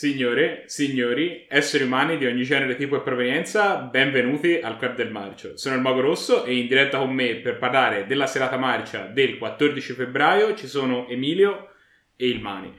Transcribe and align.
Signore, 0.00 0.62
signori, 0.66 1.44
esseri 1.48 1.82
umani 1.82 2.18
di 2.18 2.26
ogni 2.26 2.44
genere, 2.44 2.76
tipo 2.76 2.94
e 2.94 3.00
provenienza, 3.00 3.78
benvenuti 3.78 4.60
al 4.62 4.78
Club 4.78 4.94
del 4.94 5.10
Marcio. 5.10 5.56
Sono 5.56 5.74
il 5.74 5.80
Mago 5.80 6.00
Rosso 6.00 6.44
e 6.44 6.56
in 6.56 6.68
diretta 6.68 6.98
con 6.98 7.10
me 7.10 7.34
per 7.38 7.58
parlare 7.58 8.06
della 8.06 8.28
serata 8.28 8.56
marcia 8.56 9.06
del 9.06 9.38
14 9.38 9.94
febbraio 9.94 10.54
ci 10.54 10.68
sono 10.68 11.08
Emilio 11.08 11.70
e 12.14 12.28
il 12.28 12.40
Mani. 12.40 12.72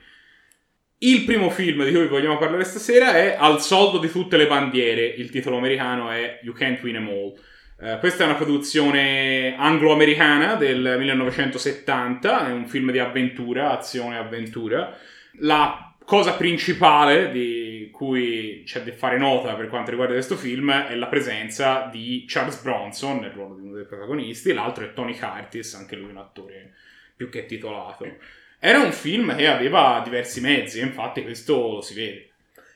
Il 1.00 1.26
primo 1.26 1.50
film 1.50 1.84
di 1.84 1.92
cui 1.92 2.08
vogliamo 2.08 2.38
parlare 2.38 2.64
stasera 2.64 3.14
è 3.14 3.36
Al 3.38 3.62
soldo 3.62 3.98
di 3.98 4.10
tutte 4.10 4.38
le 4.38 4.48
bandiere, 4.48 5.06
il 5.06 5.30
titolo 5.30 5.58
americano 5.58 6.10
è 6.12 6.40
You 6.44 6.56
Can't 6.56 6.82
Win 6.82 6.96
Em 6.96 7.08
All. 7.10 7.34
Uh, 7.80 8.00
questa 8.00 8.24
è 8.24 8.28
una 8.28 8.38
produzione 8.38 9.58
anglo-americana 9.58 10.56
del 10.56 10.96
1970, 10.98 12.48
è 12.48 12.52
un 12.54 12.66
film 12.66 12.94
di 12.94 13.00
avventura, 13.00 13.78
azione 13.78 14.16
e 14.16 14.20
avventura. 14.20 14.98
La 15.42 15.89
cosa 16.10 16.34
principale 16.34 17.30
di 17.30 17.92
cui 17.94 18.64
c'è 18.66 18.82
da 18.82 18.92
fare 18.94 19.20
nota 19.20 19.54
per 19.54 19.68
quanto 19.68 19.92
riguarda 19.92 20.16
questo 20.16 20.36
film 20.36 20.72
è 20.72 20.96
la 20.96 21.06
presenza 21.06 21.88
di 21.92 22.26
Charles 22.28 22.60
Bronson 22.64 23.20
nel 23.20 23.30
ruolo 23.30 23.54
di 23.54 23.62
uno 23.62 23.76
dei 23.76 23.86
protagonisti, 23.86 24.52
l'altro 24.52 24.86
è 24.86 24.94
Tony 24.94 25.16
Curtis, 25.16 25.76
anche 25.76 25.96
lui 25.96 26.10
un 26.10 26.18
attore 26.18 26.74
più 27.16 27.30
che 27.30 27.46
titolato. 27.46 28.12
Era 28.58 28.80
un 28.80 28.92
film 28.92 29.36
che 29.36 29.46
aveva 29.46 30.02
diversi 30.04 30.42
mezzi, 30.42 30.80
infatti 30.80 31.22
questo 31.22 31.74
lo 31.74 31.82
si 31.82 31.94
vede. 31.94 32.29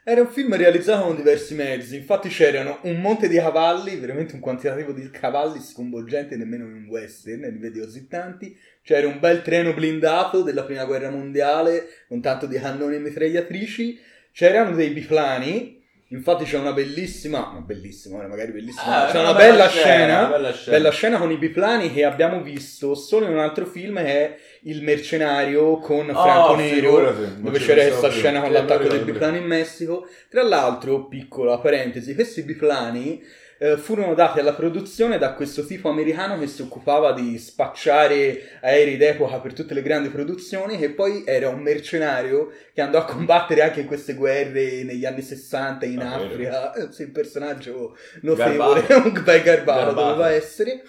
Era 0.05 0.19
un 0.19 0.27
film 0.27 0.57
realizzato 0.57 1.05
con 1.05 1.15
diversi 1.15 1.55
mezzi, 1.55 1.95
infatti 1.95 2.27
c'erano 2.27 2.79
un 2.81 2.99
monte 2.99 3.29
di 3.29 3.37
cavalli, 3.37 3.95
veramente 3.95 4.33
un 4.33 4.41
quantitativo 4.41 4.91
di 4.91 5.09
cavalli 5.09 5.61
sconvolgente 5.61 6.35
nemmeno 6.35 6.65
in 6.65 6.73
un 6.73 6.85
western, 6.89 7.39
ne 7.39 7.51
vedi 7.51 7.79
così 7.79 8.09
tanti. 8.09 8.53
C'era 8.81 9.07
un 9.07 9.21
bel 9.21 9.41
treno 9.41 9.71
blindato 9.71 10.41
della 10.41 10.63
prima 10.63 10.83
guerra 10.83 11.09
mondiale 11.09 11.87
con 12.09 12.19
tanto 12.19 12.47
di 12.47 12.59
cannoni 12.59 12.95
e 12.95 12.99
mitragliatrici. 12.99 13.97
C'erano 14.33 14.75
dei 14.75 14.89
biplani, 14.89 15.81
Infatti 16.13 16.43
c'è 16.43 16.59
una 16.59 16.73
bellissima, 16.73 17.49
una 17.49 17.61
bellissima, 17.61 18.27
magari 18.27 18.51
bellissima, 18.51 19.07
ah, 19.07 19.11
c'è 19.11 19.19
una, 19.19 19.29
una 19.29 19.33
bella, 19.33 19.51
bella, 19.51 19.67
scena, 19.67 19.83
scena, 19.83 20.27
bella, 20.27 20.53
scena, 20.53 20.77
bella 20.77 20.91
scena 20.91 21.17
con 21.17 21.31
i 21.31 21.37
biplani 21.37 21.91
che 21.91 22.03
abbiamo 22.03 22.43
visto 22.43 22.93
solo 22.93 23.25
in 23.25 23.31
un 23.31 23.39
altro 23.39 23.65
film 23.65 23.95
che 23.95 24.03
è 24.05 24.37
Il 24.63 24.81
mercenario 24.81 25.77
con 25.79 26.09
oh, 26.09 26.13
Franco 26.13 26.55
Nero, 26.55 27.11
dove 27.37 27.59
c'era 27.59 27.85
questa 27.85 28.09
scena 28.09 28.41
con 28.41 28.51
l'attacco 28.51 28.87
dei 28.87 28.99
biplani 28.99 29.39
in 29.39 29.45
Messico. 29.45 30.07
Tra 30.29 30.43
l'altro, 30.43 31.07
piccola 31.07 31.57
parentesi, 31.57 32.15
questi 32.15 32.43
biplani 32.43 33.21
eh, 33.63 33.77
furono 33.77 34.13
dati 34.13 34.39
alla 34.39 34.53
produzione 34.53 35.17
da 35.17 35.33
questo 35.33 35.65
tipo 35.65 35.87
americano 35.87 36.37
che 36.37 36.47
si 36.47 36.61
occupava 36.61 37.13
di 37.13 37.37
spacciare 37.37 38.59
aerei 38.61 38.97
d'epoca 38.97 39.39
per 39.39 39.53
tutte 39.53 39.73
le 39.73 39.81
grandi 39.81 40.09
produzioni, 40.09 40.77
che 40.77 40.89
poi 40.89 41.23
era 41.25 41.47
un 41.47 41.61
mercenario 41.61 42.51
che 42.73 42.81
andò 42.81 42.99
a 42.99 43.05
combattere 43.05 43.61
anche 43.61 43.79
in 43.79 43.87
queste 43.87 44.15
guerre 44.15 44.83
negli 44.83 45.05
anni 45.05 45.21
60 45.21 45.85
in 45.85 45.99
ah, 45.99 46.15
Africa. 46.15 46.73
Eh, 46.73 46.91
sì, 46.91 47.03
un 47.03 47.11
personaggio 47.11 47.95
notevole, 48.21 48.85
un 48.95 49.21
bel 49.23 49.41
garbato, 49.41 49.85
garbato 49.85 49.93
doveva 49.93 50.31
essere. 50.31 50.83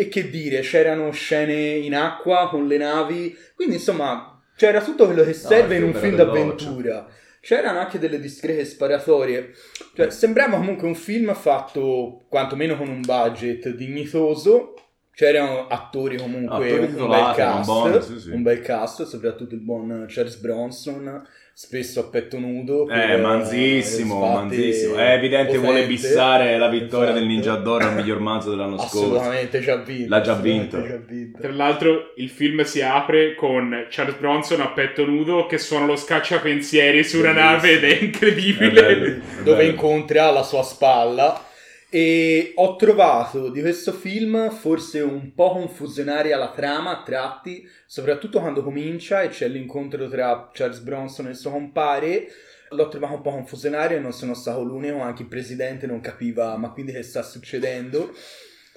E 0.00 0.08
che 0.08 0.30
dire, 0.30 0.60
c'erano 0.60 1.10
scene 1.10 1.70
in 1.70 1.92
acqua 1.96 2.48
con 2.48 2.68
le 2.68 2.76
navi, 2.76 3.36
quindi 3.56 3.74
insomma 3.74 4.40
c'era 4.54 4.80
tutto 4.80 5.06
quello 5.06 5.24
che 5.24 5.32
serve 5.32 5.76
no, 5.76 5.86
in 5.86 5.92
un 5.92 6.00
film 6.00 6.14
d'avventura. 6.14 7.04
C'erano 7.40 7.80
anche 7.80 7.98
delle 7.98 8.20
discrete 8.20 8.64
sparatorie. 8.64 9.52
Cioè, 9.96 10.10
sembrava 10.10 10.56
comunque 10.56 10.86
un 10.86 10.94
film 10.94 11.34
fatto 11.34 12.26
quantomeno 12.28 12.76
con 12.76 12.88
un 12.88 13.00
budget 13.00 13.70
dignitoso. 13.70 14.74
C'erano 15.18 15.66
attori 15.66 16.16
comunque 16.16 16.70
attori 16.70 16.94
un, 16.94 17.08
bel 17.08 17.32
cast, 17.34 17.68
un, 17.68 17.74
buon, 17.74 18.02
sì, 18.04 18.20
sì. 18.20 18.30
un 18.30 18.42
bel 18.42 18.60
cast, 18.60 19.02
soprattutto 19.02 19.54
il 19.56 19.60
buon 19.60 20.04
Charles 20.06 20.36
Bronson 20.36 21.26
spesso 21.52 21.98
a 21.98 22.04
petto 22.04 22.38
nudo. 22.38 22.88
Eh, 22.88 23.16
manzissimo, 23.16 24.20
manzissimo. 24.20 24.94
È 24.94 25.14
evidente 25.14 25.56
potente, 25.56 25.58
vuole 25.58 25.86
bissare 25.88 26.56
la 26.56 26.68
vittoria 26.68 27.08
esatto. 27.08 27.18
del 27.18 27.26
Ninja 27.26 27.56
D'Oro 27.56 27.86
al 27.86 27.96
miglior 27.96 28.20
mazzo 28.20 28.50
dell'anno 28.50 28.78
scorso. 28.78 28.96
Assolutamente, 28.98 29.58
già 29.58 29.74
vinto. 29.78 30.08
L'ha 30.08 30.20
già 30.20 30.34
vinto. 30.34 30.86
già 30.86 31.00
vinto. 31.04 31.40
Tra 31.40 31.50
l'altro 31.50 32.12
il 32.14 32.28
film 32.28 32.62
si 32.62 32.80
apre 32.80 33.34
con 33.34 33.86
Charles 33.90 34.18
Bronson 34.18 34.60
a 34.60 34.68
petto 34.68 35.04
nudo 35.04 35.46
che 35.46 35.58
suona 35.58 35.86
lo 35.86 35.96
scacciapensieri 35.96 37.02
su 37.02 37.18
una 37.18 37.32
nave 37.32 37.72
ed 37.72 37.82
è 37.82 38.04
incredibile. 38.04 38.68
È 38.68 38.70
bello, 38.70 39.06
è 39.06 39.42
Dove 39.42 39.64
incontra 39.64 40.30
la 40.30 40.44
sua 40.44 40.62
spalla 40.62 41.42
e 41.90 42.52
ho 42.56 42.76
trovato 42.76 43.48
di 43.48 43.62
questo 43.62 43.92
film 43.92 44.50
forse 44.50 45.00
un 45.00 45.32
po' 45.34 45.52
confusionaria 45.52 46.36
la 46.36 46.50
trama 46.50 46.90
a 46.90 47.02
tratti, 47.02 47.66
soprattutto 47.86 48.40
quando 48.40 48.62
comincia 48.62 49.22
e 49.22 49.28
c'è 49.28 49.48
l'incontro 49.48 50.06
tra 50.08 50.50
Charles 50.52 50.80
Bronson 50.80 51.26
e 51.26 51.30
il 51.30 51.36
suo 51.36 51.50
compare. 51.50 52.28
L'ho 52.70 52.88
trovato 52.88 53.14
un 53.14 53.22
po' 53.22 53.30
confusionario 53.30 53.96
e 53.96 54.00
non 54.00 54.12
sono 54.12 54.34
stato 54.34 54.62
l'unico, 54.62 55.00
anche 55.00 55.22
il 55.22 55.28
presidente 55.28 55.86
non 55.86 56.00
capiva 56.00 56.56
ma 56.58 56.70
quindi 56.70 56.92
che 56.92 57.02
sta 57.02 57.22
succedendo. 57.22 58.12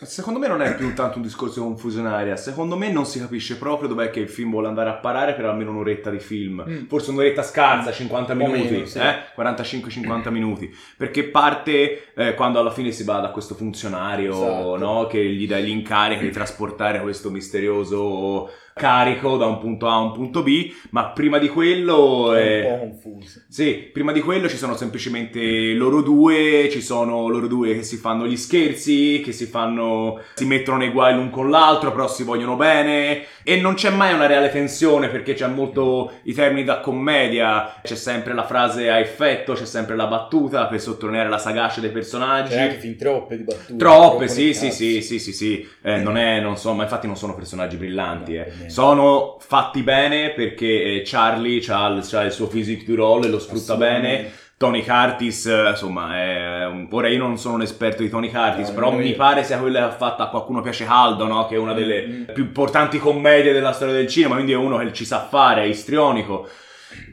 Secondo 0.03 0.39
me 0.39 0.47
non 0.47 0.63
è 0.63 0.75
più 0.75 0.95
tanto 0.95 1.17
un 1.17 1.23
discorso 1.23 1.61
confusionaria, 1.61 2.35
secondo 2.35 2.75
me 2.75 2.91
non 2.91 3.05
si 3.05 3.19
capisce 3.19 3.57
proprio 3.57 3.87
dov'è 3.87 4.09
che 4.09 4.19
il 4.19 4.29
film 4.29 4.49
vuole 4.49 4.67
andare 4.67 4.89
a 4.89 4.93
parare 4.93 5.35
per 5.35 5.45
almeno 5.45 5.69
un'oretta 5.69 6.09
di 6.09 6.19
film. 6.19 6.65
Mm. 6.67 6.85
Forse 6.87 7.11
un'oretta 7.11 7.43
scarsa, 7.43 7.91
50 7.91 8.33
minuti, 8.33 8.71
meno, 8.71 8.85
sì. 8.87 8.97
eh? 8.97 9.25
45-50 9.37 10.29
minuti, 10.33 10.75
perché 10.97 11.25
parte 11.25 12.13
eh, 12.15 12.33
quando 12.33 12.59
alla 12.59 12.71
fine 12.71 12.91
si 12.91 13.03
va 13.03 13.19
da 13.19 13.29
questo 13.29 13.53
funzionario 13.53 14.33
esatto. 14.33 14.77
no? 14.77 15.05
che 15.05 15.23
gli 15.23 15.47
dà 15.47 15.57
l'incarico 15.57 16.23
di 16.23 16.31
trasportare 16.31 16.99
questo 16.99 17.29
misterioso 17.29 18.49
carico 18.73 19.37
da 19.37 19.45
un 19.45 19.59
punto 19.59 19.87
A 19.87 19.93
a 19.93 19.99
un 19.99 20.11
punto 20.11 20.43
B, 20.43 20.73
ma 20.91 21.09
prima 21.09 21.37
di 21.37 21.49
quello... 21.49 22.33
È 22.33 22.63
un 22.63 22.77
po' 22.77 22.79
confuso. 22.79 23.41
Sì, 23.49 23.89
prima 23.91 24.11
di 24.11 24.21
quello 24.21 24.47
ci 24.47 24.57
sono 24.57 24.75
semplicemente 24.75 25.73
loro 25.73 26.01
due, 26.01 26.69
ci 26.71 26.81
sono 26.81 27.27
loro 27.27 27.47
due 27.47 27.75
che 27.75 27.83
si 27.83 27.97
fanno 27.97 28.27
gli 28.27 28.37
scherzi, 28.37 29.21
che 29.23 29.31
si 29.31 29.45
fanno... 29.45 30.19
si 30.33 30.45
mettono 30.45 30.77
nei 30.77 30.89
guai 30.89 31.15
l'un 31.15 31.29
con 31.29 31.49
l'altro, 31.49 31.91
però 31.91 32.07
si 32.07 32.23
vogliono 32.23 32.55
bene, 32.55 33.23
e 33.43 33.57
non 33.59 33.73
c'è 33.73 33.89
mai 33.89 34.13
una 34.13 34.25
reale 34.25 34.49
tensione 34.49 35.09
perché 35.09 35.33
c'è 35.33 35.47
molto 35.47 36.11
i 36.23 36.33
termini 36.33 36.63
da 36.63 36.79
commedia, 36.79 37.79
c'è 37.81 37.95
sempre 37.95 38.33
la 38.33 38.45
frase 38.45 38.89
a 38.89 38.99
effetto, 38.99 39.53
c'è 39.53 39.65
sempre 39.65 39.95
la 39.95 40.07
battuta 40.07 40.67
per 40.67 40.79
sottolineare 40.79 41.29
la 41.29 41.37
sagacia 41.37 41.81
dei 41.81 41.91
personaggi. 41.91 42.53
C'è 42.53 42.61
anche 42.61 42.79
fin 42.79 42.97
troppe 42.97 43.37
di 43.37 43.43
battute. 43.43 43.75
Troppe, 43.75 44.27
sì, 44.27 44.53
sì, 44.53 44.71
sì, 44.71 45.01
sì, 45.01 45.19
sì, 45.19 45.33
sì, 45.33 45.67
eh, 45.81 45.97
non 45.97 46.17
è, 46.17 46.39
non 46.39 46.57
so, 46.57 46.73
ma 46.73 46.83
infatti 46.83 47.07
non 47.07 47.15
sono 47.15 47.35
personaggi 47.35 47.77
brillanti, 47.77 48.35
eh. 48.35 48.60
Sono 48.69 49.37
fatti 49.39 49.81
bene 49.81 50.31
perché 50.31 50.65
eh, 50.65 51.01
Charlie 51.05 51.63
ha 51.67 51.87
il, 51.87 51.97
il, 52.25 52.31
suo 52.31 52.47
physique 52.47 52.85
du 52.85 52.95
role 52.95 53.27
e 53.27 53.29
lo 53.29 53.39
sfrutta 53.39 53.75
bene. 53.75 54.31
Tony 54.61 54.83
Curtis, 54.83 55.47
eh, 55.47 55.69
insomma, 55.69 56.15
è 56.21 56.65
un... 56.67 56.87
ora 56.91 57.07
io 57.07 57.17
non 57.17 57.37
sono 57.39 57.55
un 57.55 57.63
esperto 57.63 58.03
di 58.03 58.09
Tony 58.09 58.29
Curtis, 58.29 58.67
no, 58.67 58.75
però 58.75 58.91
mi 58.91 59.13
pare 59.13 59.43
sia 59.43 59.57
quella 59.57 59.79
che 59.79 59.85
ha 59.85 59.91
fatto 59.97 60.21
a 60.21 60.29
qualcuno 60.29 60.61
piace 60.61 60.85
caldo, 60.85 61.25
no? 61.25 61.47
Che 61.47 61.55
è 61.55 61.57
una 61.57 61.73
delle 61.73 62.05
mm-hmm. 62.05 62.23
più 62.33 62.43
importanti 62.43 62.99
commedie 62.99 63.53
della 63.53 63.71
storia 63.71 63.95
del 63.95 64.07
cinema, 64.07 64.35
quindi 64.35 64.51
è 64.51 64.55
uno 64.55 64.77
che 64.77 64.93
ci 64.93 65.03
sa 65.03 65.25
fare, 65.27 65.63
è 65.63 65.65
istrionico. 65.65 66.47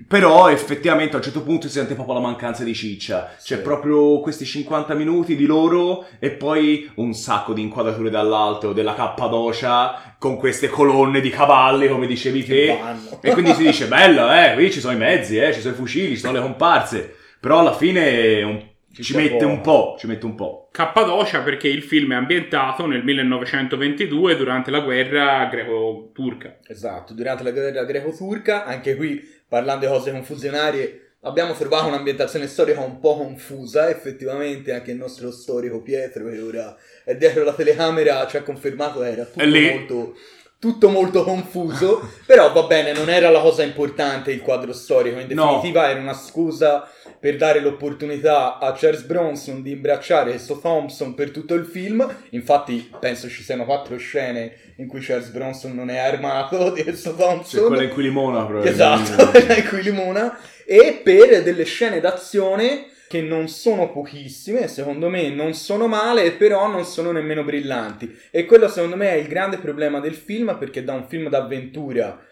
Però 0.07 0.49
effettivamente 0.49 1.15
a 1.15 1.19
un 1.19 1.23
certo 1.23 1.43
punto 1.43 1.67
si 1.67 1.75
sente 1.75 1.95
proprio 1.95 2.15
la 2.15 2.21
mancanza 2.21 2.65
di 2.65 2.75
ciccia. 2.75 3.35
C'è 3.37 3.57
sì. 3.57 3.63
proprio 3.63 4.21
questi 4.21 4.47
50 4.47 4.95
minuti 4.95 5.37
di 5.37 5.45
loro 5.45 6.07
e 6.19 6.31
poi 6.31 6.91
un 6.95 7.13
sacco 7.13 7.53
di 7.53 7.61
inquadrature 7.61 8.09
dall'alto 8.09 8.73
della 8.73 8.95
Cappadocia 8.95 10.17
con 10.19 10.37
queste 10.37 10.69
colonne 10.69 11.21
di 11.21 11.29
cavalli, 11.29 11.89
come 11.89 12.07
dicevi 12.07 12.45
te. 12.45 12.79
E 13.21 13.33
quindi 13.33 13.53
si 13.53 13.65
dice, 13.65 13.87
bella, 13.87 14.51
eh, 14.51 14.55
qui 14.55 14.73
ci 14.73 14.81
sono 14.81 14.95
i 14.95 14.99
mezzi, 14.99 15.37
eh, 15.37 15.53
ci 15.53 15.61
sono 15.61 15.75
i 15.75 15.77
fucili, 15.77 16.15
ci 16.15 16.21
sono 16.21 16.33
le 16.33 16.41
comparse. 16.41 17.15
Però 17.39 17.59
alla 17.59 17.75
fine 17.75 18.43
un 18.43 18.69
ci, 18.99 19.03
ci 19.03 19.17
mette 19.17 19.45
un 19.45 19.61
po', 19.61 19.95
ci 19.99 20.07
mette 20.07 20.27
un 20.27 20.35
po'. 20.35 20.69
Cappadocia 20.73 21.43
perché 21.43 21.69
il 21.69 21.83
film 21.83 22.13
è 22.13 22.17
ambientato 22.17 22.87
nel 22.87 23.05
1922 23.05 24.37
durante 24.37 24.71
la 24.71 24.81
guerra 24.81 25.45
greco-turca. 25.47 26.59
Esatto, 26.67 27.15
durante 27.15 27.45
la 27.45 27.53
guerra 27.53 27.85
greco-turca, 27.85 28.65
anche 28.65 28.97
qui 28.97 29.37
parlando 29.49 29.87
di 29.87 29.93
cose 29.93 30.13
confusionarie, 30.13 31.15
abbiamo 31.23 31.55
trovato 31.55 31.89
un'ambientazione 31.89 32.47
storica 32.47 32.81
un 32.81 33.01
po' 33.01 33.17
confusa, 33.17 33.89
effettivamente 33.89 34.73
anche 34.73 34.93
il 34.93 34.99
nostro 34.99 35.31
storico 35.31 35.83
Pietro, 35.83 36.29
che 36.29 36.41
ora 36.41 36.77
è 37.05 37.17
dietro 37.17 37.45
la 37.45 37.55
telecamera, 37.55 38.27
ci 38.27 38.37
ha 38.37 38.43
confermato 38.43 39.01
che 39.01 39.11
era 39.11 39.25
tutto 39.25 39.47
molto 39.47 40.15
tutto 40.61 40.89
molto 40.89 41.23
confuso, 41.23 42.01
però 42.27 42.53
va 42.53 42.65
bene, 42.65 42.93
non 42.93 43.09
era 43.09 43.31
la 43.31 43.41
cosa 43.41 43.63
importante 43.63 44.33
il 44.33 44.43
quadro 44.43 44.73
storico, 44.73 45.19
in 45.19 45.29
definitiva 45.29 45.83
no. 45.83 45.89
era 45.89 46.01
una 46.01 46.15
scusa 46.15 46.91
per 47.21 47.37
dare 47.37 47.61
l'opportunità 47.61 48.59
a 48.59 48.73
Charles 48.73 49.03
Bronson 49.03 49.63
di 49.63 49.73
imbracciare 49.73 50.31
questo 50.31 50.59
Thompson 50.59 51.15
per 51.15 51.31
tutto 51.31 51.55
il 51.55 51.65
film, 51.65 52.07
infatti 52.31 52.91
penso 53.01 53.29
ci 53.29 53.43
siano 53.43 53.65
quattro 53.65 53.97
scene 53.97 54.53
in 54.77 54.87
cui 54.87 55.01
Charles 55.01 55.29
Bronson 55.29 55.75
non 55.75 55.91
è 55.91 55.99
armato 55.99 56.71
di 56.73 56.83
questo 56.83 57.15
Thompson. 57.15 57.61
C'è 57.63 57.67
quella 57.67 57.83
in 57.83 57.91
cui 57.91 58.03
limona, 58.05 58.63
Esatto, 58.63 59.31
quella 59.31 59.57
in 59.57 59.69
cui 59.69 59.83
limona, 59.83 60.39
e 60.65 61.01
per 61.03 61.43
delle 61.43 61.65
scene 61.65 62.01
d'azione 62.01 62.87
che 63.09 63.23
non 63.23 63.49
sono 63.49 63.91
pochissime, 63.91 64.69
secondo 64.69 65.09
me 65.09 65.31
non 65.31 65.55
sono 65.55 65.87
male, 65.87 66.33
però 66.33 66.69
non 66.69 66.85
sono 66.85 67.11
nemmeno 67.11 67.43
brillanti. 67.43 68.17
E 68.31 68.45
quello 68.45 68.69
secondo 68.69 68.97
me 68.97 69.11
è 69.11 69.15
il 69.15 69.29
grande 69.29 69.57
problema 69.57 69.99
del 69.99 70.15
film, 70.15 70.57
perché 70.59 70.85
da 70.85 70.93
un 70.93 71.09
film 71.09 71.31
d'avventura 71.31 72.27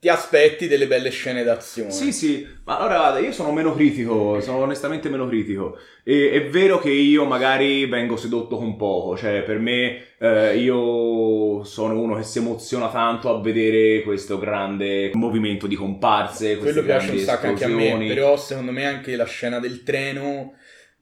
ti 0.00 0.08
aspetti 0.08 0.66
delle 0.66 0.86
belle 0.86 1.10
scene 1.10 1.44
d'azione. 1.44 1.90
Sì, 1.90 2.10
sì, 2.10 2.46
ma 2.64 2.78
allora 2.78 2.96
guarda, 2.96 3.18
io 3.18 3.32
sono 3.32 3.52
meno 3.52 3.74
critico, 3.74 4.40
sono 4.40 4.56
onestamente 4.56 5.10
meno 5.10 5.28
critico. 5.28 5.76
E, 6.02 6.30
è 6.30 6.48
vero 6.48 6.78
che 6.78 6.88
io 6.90 7.26
magari 7.26 7.84
vengo 7.84 8.16
sedotto 8.16 8.56
con 8.56 8.76
poco, 8.76 9.14
cioè 9.18 9.42
per 9.42 9.58
me 9.58 10.14
eh, 10.16 10.56
io 10.56 11.62
sono 11.64 12.00
uno 12.00 12.16
che 12.16 12.22
si 12.22 12.38
emoziona 12.38 12.88
tanto 12.88 13.28
a 13.28 13.42
vedere 13.42 14.00
questo 14.00 14.38
grande 14.38 15.10
movimento 15.12 15.66
di 15.66 15.76
comparse, 15.76 16.56
Quello 16.56 16.82
piace 16.82 17.10
un 17.10 17.18
sacco 17.18 17.48
anche 17.48 17.64
a 17.64 17.68
me, 17.68 18.06
però 18.06 18.38
secondo 18.38 18.72
me 18.72 18.86
anche 18.86 19.14
la 19.16 19.26
scena 19.26 19.58
del 19.58 19.82
treno 19.82 20.54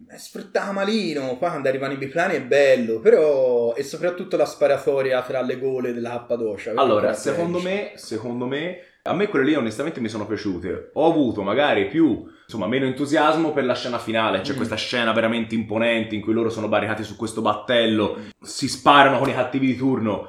è 0.06 0.17
sfruttata 0.17 0.71
malino, 0.73 1.37
poi 1.37 1.49
quando 1.50 1.69
arrivano 1.69 1.95
i 1.95 1.97
biplani 1.99 2.35
è 2.35 2.43
bello, 2.43 3.00
però 3.00 3.75
e 3.75 3.83
soprattutto 3.83 4.37
la 4.37 4.45
sparatoria 4.45 5.23
tra 5.23 5.41
le 5.41 5.59
gole 5.59 5.93
della 5.93 6.11
Cappadocia. 6.11 6.73
Allora, 6.77 7.12
secondo 7.15 7.61
me, 7.61 7.93
secondo 7.97 8.47
me 8.47 8.83
a 9.03 9.15
me 9.15 9.29
quelle 9.29 9.45
lì 9.45 9.55
onestamente 9.55 10.00
mi 10.00 10.09
sono 10.09 10.27
piaciute. 10.27 10.91
Ho 10.95 11.11
avuto 11.11 11.43
magari 11.43 11.89
più, 11.89 12.25
insomma, 12.45 12.67
meno 12.67 12.85
entusiasmo 12.85 13.53
per 13.53 13.65
la 13.65 13.75
scena 13.75 13.99
finale. 13.99 14.43
C'è 14.43 14.53
mm. 14.53 14.56
questa 14.56 14.77
scena 14.77 15.12
veramente 15.12 15.55
imponente 15.55 16.15
in 16.15 16.21
cui 16.21 16.33
loro 16.33 16.50
sono 16.50 16.69
barricati 16.69 17.03
su 17.03 17.17
questo 17.17 17.41
battello, 17.41 18.19
si 18.41 18.69
sparano 18.69 19.19
con 19.19 19.29
i 19.29 19.35
cattivi 19.35 19.67
di 19.67 19.77
turno 19.77 20.29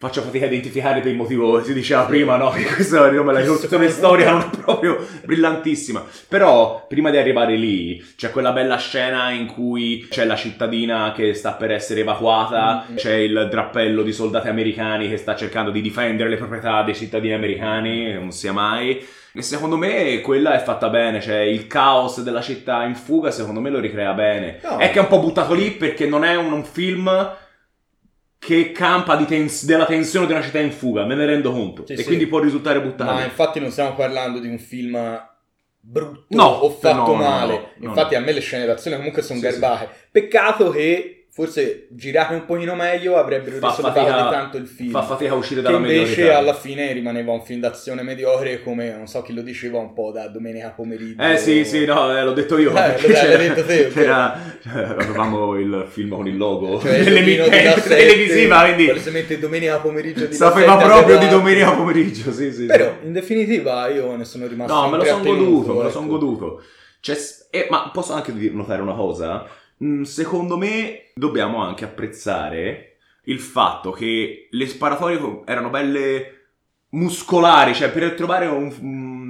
faccio 0.00 0.22
fatica 0.22 0.44
a 0.44 0.46
identificare 0.48 1.00
per 1.00 1.10
il 1.10 1.16
motivo 1.16 1.60
si 1.64 1.74
diceva 1.74 2.04
prima, 2.04 2.36
no? 2.36 2.50
Che 2.50 2.62
questa 2.62 3.10
me 3.10 3.32
la 3.32 3.40
ricordo, 3.40 3.76
una 3.76 3.88
storia 3.88 4.30
non 4.30 4.48
proprio 4.50 5.04
brillantissima. 5.24 6.04
Però, 6.28 6.86
prima 6.88 7.10
di 7.10 7.16
arrivare 7.16 7.56
lì, 7.56 8.00
c'è 8.16 8.30
quella 8.30 8.52
bella 8.52 8.76
scena 8.76 9.30
in 9.30 9.46
cui 9.46 10.06
c'è 10.08 10.24
la 10.24 10.36
cittadina 10.36 11.12
che 11.12 11.34
sta 11.34 11.54
per 11.54 11.72
essere 11.72 12.00
evacuata, 12.00 12.84
mm-hmm. 12.86 12.96
c'è 12.96 13.14
il 13.14 13.48
drappello 13.50 14.02
di 14.02 14.12
soldati 14.12 14.46
americani 14.46 15.08
che 15.08 15.16
sta 15.16 15.34
cercando 15.34 15.72
di 15.72 15.80
difendere 15.80 16.28
le 16.28 16.36
proprietà 16.36 16.84
dei 16.84 16.94
cittadini 16.94 17.34
americani, 17.34 18.12
non 18.12 18.30
sia 18.30 18.52
mai. 18.52 19.04
E 19.32 19.42
secondo 19.42 19.76
me 19.76 20.20
quella 20.20 20.54
è 20.54 20.62
fatta 20.62 20.88
bene, 20.90 21.20
cioè 21.20 21.40
il 21.40 21.66
caos 21.66 22.22
della 22.22 22.40
città 22.40 22.84
in 22.84 22.94
fuga 22.94 23.32
secondo 23.32 23.60
me 23.60 23.70
lo 23.70 23.80
ricrea 23.80 24.12
bene. 24.12 24.60
No. 24.62 24.78
È 24.78 24.90
che 24.90 24.98
è 24.98 25.02
un 25.02 25.08
po' 25.08 25.18
buttato 25.18 25.54
lì 25.54 25.72
perché 25.72 26.06
non 26.06 26.24
è 26.24 26.36
un, 26.36 26.52
un 26.52 26.64
film 26.64 27.36
che 28.38 28.72
campa 28.72 29.22
tens- 29.24 29.64
della 29.64 29.84
tensione 29.84 30.26
di 30.26 30.32
una 30.32 30.42
città 30.42 30.60
in 30.60 30.72
fuga, 30.72 31.04
me 31.04 31.14
ne 31.14 31.26
rendo 31.26 31.50
conto. 31.50 31.84
Sì, 31.86 31.94
e 31.94 31.96
sì. 31.98 32.04
quindi 32.04 32.26
può 32.26 32.38
risultare 32.38 32.80
buttato. 32.80 33.12
Ma 33.12 33.24
infatti 33.24 33.60
non 33.60 33.70
stiamo 33.70 33.94
parlando 33.94 34.38
di 34.38 34.48
un 34.48 34.58
film 34.58 34.96
brutto 35.80 36.26
no, 36.28 36.44
o 36.44 36.70
fatto 36.70 37.12
no, 37.12 37.14
male. 37.14 37.72
No, 37.78 37.88
infatti 37.88 38.14
a 38.14 38.20
me 38.20 38.32
le 38.32 38.40
scene 38.40 38.66
d'azione 38.66 38.96
comunque 38.96 39.22
sono 39.22 39.40
sì, 39.40 39.44
garbate. 39.44 39.88
Peccato 40.10 40.70
che 40.70 41.17
forse 41.38 41.86
girare 41.90 42.34
un 42.34 42.44
pochino 42.46 42.74
meglio 42.74 43.16
avrebbero 43.16 43.58
fa 43.58 43.68
risollevato 43.68 44.30
tanto 44.30 44.56
il 44.56 44.66
film. 44.66 44.90
Fa 44.90 45.02
fatica 45.02 45.34
a 45.34 45.36
uscire 45.36 45.62
dalla 45.62 45.80
che 45.80 45.94
invece 45.94 46.32
alla 46.32 46.52
fine 46.52 46.92
rimaneva 46.92 47.30
un 47.30 47.44
film 47.44 47.60
d'azione 47.60 48.02
mediocre 48.02 48.60
come, 48.60 48.92
non 48.96 49.06
so 49.06 49.22
chi 49.22 49.32
lo 49.32 49.42
diceva, 49.42 49.78
un 49.78 49.92
po' 49.92 50.10
da 50.10 50.26
domenica 50.26 50.70
pomeriggio. 50.70 51.22
Eh 51.22 51.36
sì, 51.36 51.64
sì, 51.64 51.84
no, 51.84 52.12
eh, 52.12 52.24
l'ho 52.24 52.32
detto 52.32 52.58
io. 52.58 52.70
Eh, 52.70 52.74
l'hai 52.74 53.36
detto 53.36 53.64
te. 53.64 53.86
C'era, 53.86 54.36
cioè, 54.60 54.82
avevamo 54.82 55.54
il 55.54 55.86
film 55.88 56.16
con 56.16 56.26
il 56.26 56.36
logo 56.36 56.80
cioè, 56.80 57.04
televisiva, 57.04 58.64
quindi... 58.64 58.86
Palesemente 58.86 59.38
domenica 59.38 59.78
pomeriggio 59.78 60.26
di 60.26 60.34
Sapeva 60.34 60.76
proprio 60.76 61.18
di 61.18 61.28
domenica 61.28 61.70
pomeriggio, 61.70 62.32
sì, 62.32 62.52
sì. 62.52 62.66
Però, 62.66 62.94
in 63.04 63.12
definitiva, 63.12 63.86
io 63.90 64.16
ne 64.16 64.24
sono 64.24 64.48
rimasto 64.48 64.74
No, 64.74 64.88
me 64.88 64.96
lo 64.96 65.04
sono 65.04 65.22
goduto, 65.22 65.74
me 65.74 65.82
lo 65.84 65.90
sono 65.90 66.06
ecco. 66.06 66.18
goduto. 66.18 66.62
Cioè, 66.98 67.16
eh, 67.50 67.68
ma 67.70 67.90
posso 67.92 68.12
anche 68.14 68.32
notare 68.32 68.82
una 68.82 68.94
cosa? 68.94 69.46
Mm, 69.82 70.02
secondo 70.02 70.56
me 70.56 71.10
dobbiamo 71.14 71.62
anche 71.62 71.84
apprezzare 71.84 72.96
il 73.24 73.38
fatto 73.40 73.90
che 73.92 74.48
le 74.50 74.66
sparatorie 74.66 75.42
erano 75.44 75.70
belle 75.70 76.32
muscolari, 76.90 77.74
cioè 77.74 77.90
per 77.90 78.14
trovare 78.14 78.46
un, 78.46 78.74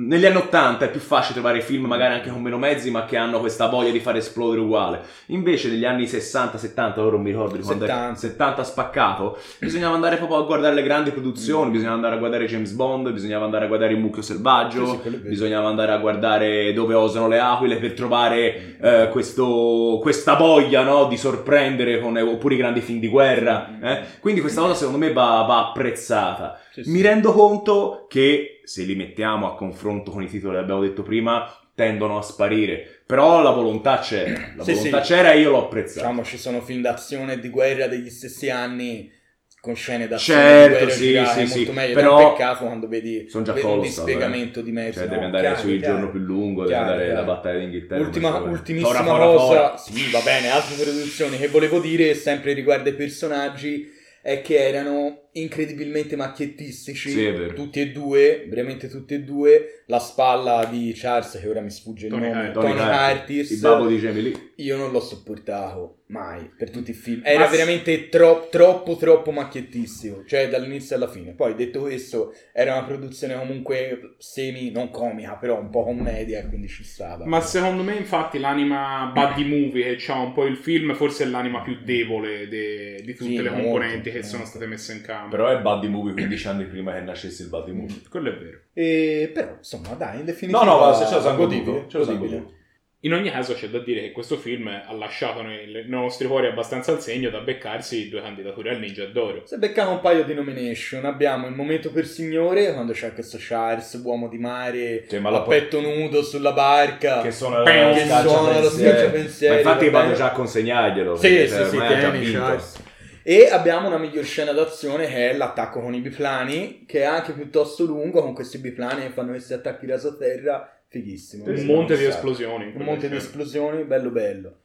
negli 0.08 0.25
anni 0.25 0.37
80 0.37 0.87
è 0.87 0.90
più 0.90 1.00
facile 1.00 1.34
trovare 1.34 1.60
film 1.60 1.84
magari 1.84 2.14
anche 2.14 2.31
con 2.31 2.40
meno 2.40 2.56
mezzi 2.56 2.90
ma 2.90 3.05
che 3.05 3.19
hanno 3.19 3.40
questa 3.40 3.69
voglia 3.69 3.90
di 3.90 4.00
far 4.00 4.16
esplodere 4.16 4.62
uguale. 4.62 5.02
Invece 5.26 5.69
negli 5.69 5.84
anni 5.84 6.05
60-70, 6.05 6.99
ora 6.99 7.10
non 7.10 7.20
mi 7.20 7.31
ricordo 7.31 7.56
di 7.56 7.62
quando 7.62 7.84
70. 7.84 8.19
70 8.19 8.64
spaccato, 8.64 9.38
bisognava 9.58 9.94
andare 9.94 10.16
proprio 10.16 10.38
a 10.38 10.43
guardare 10.44 10.75
le 10.75 10.82
grandi 10.82 11.10
produzioni, 11.10 11.69
mm. 11.69 11.72
bisognava 11.72 11.96
andare 11.96 12.14
a 12.14 12.19
guardare 12.19 12.46
James 12.46 12.70
Bond, 12.72 13.12
bisognava 13.12 13.44
andare 13.44 13.64
a 13.66 13.69
guardare 13.69 13.93
il 13.93 14.00
mucchio 14.00 14.22
selvaggio, 14.22 15.00
sì, 15.02 15.10
sì, 15.10 15.16
bisognava 15.28 15.69
andare 15.69 15.93
a 15.93 15.99
guardare 15.99 16.72
dove 16.72 16.94
osano 16.94 17.28
le 17.28 17.38
aquile 17.38 17.76
per 17.76 17.93
trovare 17.93 18.78
mm. 18.81 18.84
eh, 18.84 19.08
questo, 19.10 19.99
questa 20.00 20.37
voglia 20.37 20.82
no, 20.82 21.05
di 21.05 21.19
sorprendere 21.19 22.00
con, 22.00 22.16
oppure 22.16 22.55
i 22.55 22.58
grandi 22.58 22.81
film 22.81 22.99
di 22.99 23.08
guerra. 23.08 23.69
Mm. 23.70 23.84
Eh? 23.84 24.02
Quindi 24.20 24.40
questa 24.40 24.62
cosa 24.62 24.72
secondo 24.72 24.99
me 24.99 25.12
va, 25.12 25.44
va 25.46 25.69
apprezzata. 25.69 26.58
Sì, 26.72 26.84
mi 26.87 27.02
rendo 27.02 27.32
conto 27.32 28.06
che 28.08 28.57
se 28.69 28.82
li 28.82 28.94
mettiamo 28.94 29.50
a 29.50 29.55
confronto 29.56 30.11
con 30.11 30.23
i 30.23 30.29
titoli 30.29 30.56
che 30.56 30.61
abbiamo 30.61 30.82
detto 30.82 31.03
prima, 31.03 31.50
tendono 31.75 32.19
a 32.19 32.23
sparire. 32.23 33.00
Però 33.06 33.41
la 33.41 33.49
volontà 33.49 33.99
c'era, 33.99 34.53
la 34.55 34.62
sì, 34.62 34.75
volontà 34.75 35.03
sì. 35.03 35.15
c'era 35.15 35.32
e 35.32 35.41
io 35.41 35.50
l'ho 35.50 35.65
apprezzata. 35.65 36.00
Diciamo, 36.00 36.23
ci 36.23 36.37
sono 36.37 36.61
film 36.61 36.82
d'azione 36.82 37.32
e 37.32 37.41
di 37.41 37.49
guerra 37.49 37.87
degli 37.87 38.11
stessi 38.11 38.50
anni 38.50 39.11
con 39.59 39.75
scene 39.75 40.06
d'azione 40.06 40.41
certo, 40.41 40.85
di 40.85 40.91
sì, 40.91 41.25
sì, 41.26 41.47
sì, 41.47 41.56
molto 41.56 41.73
meglio. 41.73 41.94
Però 41.94 42.19
è 42.19 42.25
un 42.25 42.31
peccato 42.32 42.65
quando 42.67 42.88
vedi, 42.88 43.26
sono 43.31 43.44
già 43.44 43.55
vedi 43.55 43.67
un 43.67 43.81
dispiegamento 43.81 44.61
di 44.61 44.70
mezzo. 44.70 44.99
Cioè, 44.99 45.09
devi 45.09 45.25
andare 45.25 45.44
chiaro, 45.44 45.61
sul 45.61 45.79
chiaro, 45.79 45.94
giorno 45.94 46.11
più 46.11 46.20
lungo, 46.20 46.65
chiaro, 46.65 46.91
devi 46.91 47.03
andare 47.05 47.12
alla 47.12 47.35
battaglia 47.35 47.59
d'Inghilterra. 47.61 48.00
Ultima, 48.03 48.37
ultimissima 48.37 49.03
fora, 49.03 49.25
cosa, 49.25 49.47
fora. 49.47 49.76
sì, 49.79 50.11
va 50.11 50.20
bene, 50.20 50.50
altre 50.50 50.75
produzioni 50.75 51.38
che 51.38 51.49
volevo 51.49 51.81
dire, 51.81 52.12
sempre 52.12 52.53
riguardo 52.53 52.91
ai 52.91 52.94
personaggi, 52.94 53.91
è 54.20 54.43
che 54.43 54.69
erano 54.69 55.27
incredibilmente 55.32 56.16
macchiettistici, 56.16 57.10
sì, 57.10 57.52
tutti 57.54 57.80
e 57.80 57.90
due, 57.90 58.46
veramente 58.48 58.88
tutti 58.88 59.14
e 59.14 59.20
due, 59.20 59.82
la 59.86 59.98
spalla 59.98 60.64
di 60.64 60.92
Charles, 60.94 61.38
che 61.40 61.48
ora 61.48 61.60
mi 61.60 61.70
sfugge 61.70 62.06
il 62.06 62.12
Tony, 62.12 62.28
nome, 62.28 62.50
Tony, 62.52 62.76
Tony 62.76 63.14
Curtis, 63.14 63.50
il 63.50 63.60
babbo 63.60 63.86
di 63.86 63.98
Jamie 63.98 64.22
Lee. 64.22 64.52
Io 64.56 64.76
non 64.76 64.90
l'ho 64.90 65.00
sopportato 65.00 65.98
mai 66.08 66.50
per 66.56 66.70
tutti 66.70 66.90
i 66.90 66.94
film, 66.94 67.20
era 67.25 67.40
Ma 67.40 67.46
veramente 67.46 68.08
tro- 68.08 68.48
troppo 68.50 68.96
troppo 68.96 69.30
macchiettistico, 69.30 70.25
cioè 70.26 70.48
dall'inizio 70.48 70.96
alla 70.96 71.08
fine. 71.08 71.32
Poi 71.32 71.54
detto 71.54 71.81
questo, 71.81 72.34
era 72.52 72.72
una 72.76 72.84
produzione 72.84 73.36
comunque 73.36 74.14
semi, 74.19 74.70
non 74.70 74.90
comica, 74.90 75.34
però 75.36 75.60
un 75.60 75.70
po' 75.70 75.84
commedia, 75.84 76.46
quindi 76.48 76.69
ci 76.69 76.82
stava. 76.84 77.26
Ma 77.26 77.40
secondo 77.40 77.82
me 77.82 77.94
infatti 77.96 78.38
l'anima 78.38 79.10
buddy 79.12 79.44
movie 79.44 79.96
che 79.96 80.12
ha 80.12 80.20
un 80.20 80.32
po' 80.32 80.44
il 80.44 80.56
film, 80.56 80.94
forse 80.94 81.24
è 81.24 81.26
l'anima 81.26 81.62
più 81.62 81.78
debole 81.82 82.48
de- 82.48 83.02
di 83.04 83.14
tutte 83.14 83.31
sì, 83.31 83.42
le 83.42 83.50
componenti 83.50 83.94
molto, 83.94 84.10
che 84.10 84.19
molto. 84.20 84.28
sono 84.28 84.44
state 84.44 84.66
messe 84.66 84.92
in 84.92 85.00
campo. 85.02 85.27
Però 85.28 85.48
è 85.48 85.60
buddy 85.60 85.88
movie 85.88 86.12
15 86.14 86.48
anni 86.48 86.64
prima 86.64 86.92
che 86.92 87.00
nascesse 87.00 87.42
il 87.42 87.48
buddy 87.48 87.72
movie. 87.72 88.02
Quello 88.08 88.30
è 88.30 88.36
vero. 88.36 88.58
E, 88.72 89.30
però, 89.32 89.54
insomma, 89.58 89.88
dai, 89.94 90.20
in 90.20 90.25
definitiva... 90.25 90.64
No, 90.64 90.72
no, 90.72 90.78
ma 90.78 90.92
se 90.92 91.06
ce 91.06 91.14
lo 91.14 91.20
sanno 91.20 91.36
godibile. 91.36 91.84
Ce 91.88 91.98
lo 91.98 92.04
sanno 92.04 92.56
in 93.02 93.12
ogni 93.12 93.30
caso 93.30 93.54
c'è 93.54 93.69
da 93.69 93.78
dire 93.78 94.00
che 94.00 94.10
questo 94.10 94.36
film 94.36 94.67
ha 94.67 94.93
lasciato 94.93 95.41
nei, 95.41 95.70
nei 95.70 95.84
nostri 95.86 96.26
cuori 96.26 96.48
abbastanza 96.48 96.91
al 96.91 97.00
segno 97.00 97.31
da 97.31 97.38
beccarsi 97.38 98.08
due 98.08 98.20
candidature 98.20 98.70
al 98.70 98.81
Ninja 98.81 99.06
d'Oro. 99.06 99.43
Se 99.44 99.56
becchiamo 99.56 99.93
un 99.93 100.00
paio 100.00 100.24
di 100.24 100.34
nomination, 100.34 101.05
abbiamo 101.05 101.46
il 101.46 101.55
momento 101.55 101.93
per 101.93 102.06
signore, 102.06 102.72
quando 102.72 102.93
c'è 102.93 103.12
questo 103.12 103.36
Charles, 103.38 104.00
uomo 104.03 104.26
di 104.26 104.38
mare, 104.38 105.05
cioè, 105.08 105.20
a 105.22 105.41
petto 105.43 105.81
nudo 105.81 106.24
sulla 106.24 106.50
barca, 106.50 107.20
che 107.20 107.31
suona, 107.31 107.62
che 107.62 108.05
suona 108.05 108.58
lo 108.58 108.69
schiacciapensieri. 108.69 109.62
Ma 109.62 109.70
infatti 109.70 109.91
vado 109.91 110.14
già 110.14 110.26
a 110.26 110.32
consegnarglielo. 110.32 111.14
Sì, 111.14 111.46
sì, 111.46 111.64
sì, 111.67 111.79
tieni, 111.79 112.32
Charles. 112.32 112.82
E 113.29 113.47
abbiamo 113.51 113.89
una 113.89 113.99
miglior 113.99 114.25
scena 114.25 114.53
d'azione 114.53 115.06
che 115.06 115.29
è 115.29 115.37
l'attacco 115.37 115.82
con 115.82 115.93
i 115.93 116.01
biplani, 116.01 116.85
che 116.87 117.01
è 117.01 117.05
anche 117.05 117.35
piuttosto 117.35 117.85
lungo, 117.85 118.23
con 118.23 118.32
questi 118.32 118.56
biplani 118.56 119.03
che 119.03 119.11
fanno 119.11 119.32
questi 119.32 119.53
attacchi 119.53 119.85
raso 119.85 120.17
terra 120.17 120.81
fighissimo. 120.89 121.44
Un 121.44 121.67
monte 121.67 121.99
di 121.99 122.06
esplosioni. 122.06 122.73
Un 122.75 122.85
monte 122.85 123.06
di 123.06 123.17
esplosioni, 123.17 123.85
bello 123.85 124.08
bello. 124.08 124.61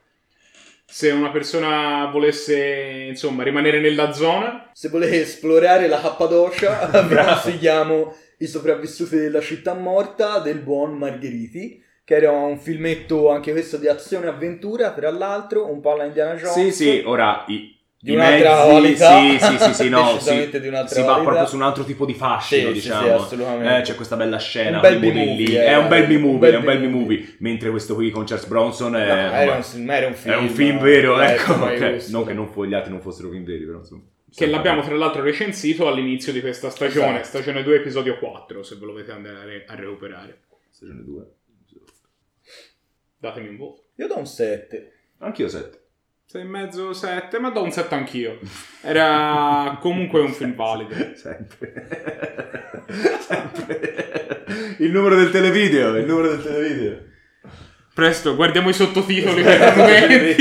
Se 0.85 1.11
una 1.11 1.29
persona 1.29 2.09
volesse, 2.09 3.07
insomma, 3.09 3.43
rimanere 3.43 3.81
nella 3.81 4.13
zona... 4.13 4.69
Se 4.71 4.87
volesse 4.87 5.23
esplorare 5.23 5.89
la 5.89 5.99
Cappadocia, 5.99 6.85
vi 7.03 7.15
consigliamo 7.15 8.15
I 8.37 8.47
sopravvissuti 8.47 9.17
della 9.17 9.41
città 9.41 9.73
morta 9.73 10.39
del 10.39 10.59
buon 10.59 10.97
Margheriti 10.97 11.83
che 12.05 12.15
era 12.15 12.31
un 12.31 12.57
filmetto 12.57 13.29
anche 13.29 13.51
questo 13.51 13.75
di 13.75 13.89
azione 13.89 14.27
e 14.27 14.29
avventura, 14.29 14.93
tra 14.93 15.09
l'altro, 15.09 15.69
un 15.69 15.81
po' 15.81 15.91
alla 15.91 16.05
Indiana 16.05 16.35
Jones. 16.35 16.53
Sì, 16.53 16.71
sì, 16.71 17.03
ora 17.05 17.45
i, 17.47 17.73
di 18.03 18.11
un'altra 18.15 18.55
mezzi, 18.55 18.69
qualità. 18.69 19.19
Sì, 19.19 19.57
sì, 19.57 19.73
sì, 19.73 19.87
no, 19.89 20.19
sì, 20.19 20.59
di 20.59 20.67
un'altra 20.67 20.93
si 20.93 21.01
va 21.03 21.21
proprio 21.21 21.45
su 21.45 21.55
un 21.55 21.61
altro 21.61 21.85
tipo 21.85 22.05
di 22.05 22.13
fascino, 22.13 22.67
sì, 22.67 22.73
diciamo. 22.73 23.01
Sì, 23.01 23.09
assolutamente. 23.09 23.77
Eh, 23.77 23.81
c'è 23.81 23.95
questa 23.95 24.17
bella 24.17 24.37
scena, 24.39 24.75
un 24.75 24.81
bel 24.81 24.99
B-movie, 24.99 25.63
è, 25.63 25.77
un 25.77 25.87
bel 25.87 26.07
B-movie, 26.07 26.51
è 26.51 26.55
un 26.57 26.65
bel 26.65 26.79
B-movie, 26.79 27.35
mentre 27.39 27.69
questo 27.69 27.95
qui 27.95 28.11
con 28.11 28.25
Charles 28.25 28.45
Bronson 28.47 28.97
è, 28.97 29.07
no, 29.07 29.13
era, 29.13 29.61
un, 29.73 29.89
era, 29.89 30.07
un, 30.07 30.15
film. 30.15 30.33
È 30.33 30.37
un 30.37 30.49
film 30.49 30.79
vero, 30.79 31.21
ecco, 31.21 31.53
okay. 31.53 32.03
non 32.09 32.25
che 32.25 32.33
non 32.33 32.51
gli 32.67 32.73
altri 32.73 32.91
non 32.91 32.99
fossero 32.99 33.29
film 33.29 33.45
veri, 33.45 33.63
però 33.63 33.77
insomma. 33.77 34.01
Che 34.35 34.47
l'abbiamo 34.47 34.81
tra 34.81 34.95
l'altro 34.95 35.21
recensito 35.21 35.87
all'inizio 35.87 36.33
di 36.33 36.41
questa 36.41 36.69
stagione, 36.71 37.21
esatto. 37.21 37.27
stagione 37.27 37.63
2, 37.63 37.75
episodio 37.75 38.17
4, 38.17 38.63
se 38.63 38.75
ve 38.75 38.85
lo 38.85 38.91
volete 38.91 39.11
andare 39.11 39.63
a 39.65 39.75
recuperare. 39.75 40.39
Stagione 40.69 41.03
2. 41.03 41.25
Datemi 43.17 43.47
un 43.47 43.55
voto. 43.55 43.83
Io 43.95 44.07
do 44.07 44.17
un 44.17 44.25
7. 44.25 44.91
Anch'io 45.19 45.47
7. 45.47 45.82
6 46.25 46.41
e 46.41 46.45
mezzo, 46.45 46.93
7, 46.93 47.39
ma 47.39 47.49
do 47.49 47.63
un 47.63 47.71
7 47.71 47.93
anch'io. 47.93 48.39
Era 48.81 49.77
comunque 49.79 50.21
un 50.21 50.33
film 50.33 50.55
valido. 50.55 50.95
Sempre. 51.15 51.87
Sempre. 53.19 54.45
Il 54.79 54.91
numero 54.91 55.15
del 55.15 55.29
televideo, 55.29 55.95
il 55.97 56.05
numero 56.05 56.29
del 56.29 56.43
televideo. 56.43 57.11
Presto, 57.93 58.35
guardiamo 58.35 58.69
i 58.69 58.73
sottotitoli 58.73 59.43
per. 59.43 60.35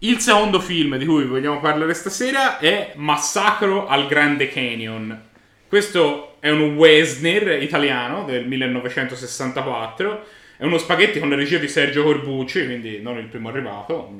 Il 0.00 0.18
secondo 0.18 0.60
film 0.60 0.96
di 0.98 1.06
cui 1.06 1.24
vogliamo 1.24 1.60
parlare 1.60 1.94
stasera 1.94 2.58
è 2.58 2.92
Massacro 2.96 3.86
al 3.86 4.08
Grande 4.08 4.48
Canyon. 4.48 5.22
Questo 5.68 6.36
è 6.40 6.50
un 6.50 6.76
western 6.76 7.62
italiano 7.62 8.24
del 8.24 8.46
1964. 8.46 10.26
È 10.58 10.64
uno 10.64 10.78
spaghetti 10.78 11.18
con 11.18 11.28
la 11.28 11.36
regia 11.36 11.58
di 11.58 11.68
Sergio 11.68 12.02
Corbucci, 12.02 12.64
quindi 12.64 13.02
non 13.02 13.18
il 13.18 13.26
primo 13.26 13.50
arrivato, 13.50 14.10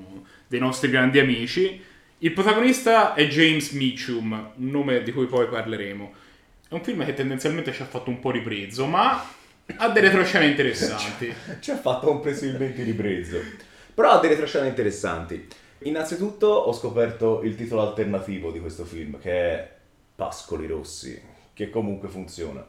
dei 0.46 0.60
nostri 0.60 0.90
grandi 0.90 1.18
amici. 1.18 1.82
Il 2.18 2.32
protagonista 2.32 3.14
è 3.14 3.26
James 3.26 3.70
Mitchum, 3.70 4.52
un 4.54 4.70
nome 4.70 5.02
di 5.02 5.12
cui 5.12 5.24
poi 5.24 5.46
parleremo. 5.46 6.12
È 6.68 6.74
un 6.74 6.82
film 6.82 7.06
che 7.06 7.14
tendenzialmente 7.14 7.72
ci 7.72 7.80
ha 7.80 7.86
fatto 7.86 8.10
un 8.10 8.20
po' 8.20 8.30
riprezzo, 8.30 8.84
ma 8.84 9.26
ha 9.76 9.88
delle 9.88 10.08
retroscene 10.08 10.46
interessanti. 10.46 11.32
ci 11.60 11.70
ha 11.70 11.76
fatto 11.78 12.06
comprensibilmente 12.06 12.82
riprezzo. 12.82 13.38
Però 13.94 14.10
ha 14.10 14.18
delle 14.18 14.34
retroscene 14.34 14.68
interessanti. 14.68 15.46
Innanzitutto 15.80 16.48
ho 16.48 16.72
scoperto 16.74 17.40
il 17.44 17.54
titolo 17.54 17.80
alternativo 17.80 18.50
di 18.50 18.60
questo 18.60 18.84
film, 18.84 19.18
che 19.18 19.30
è 19.32 19.70
Pascoli 20.14 20.66
Rossi, 20.66 21.18
che 21.54 21.70
comunque 21.70 22.10
funziona. 22.10 22.66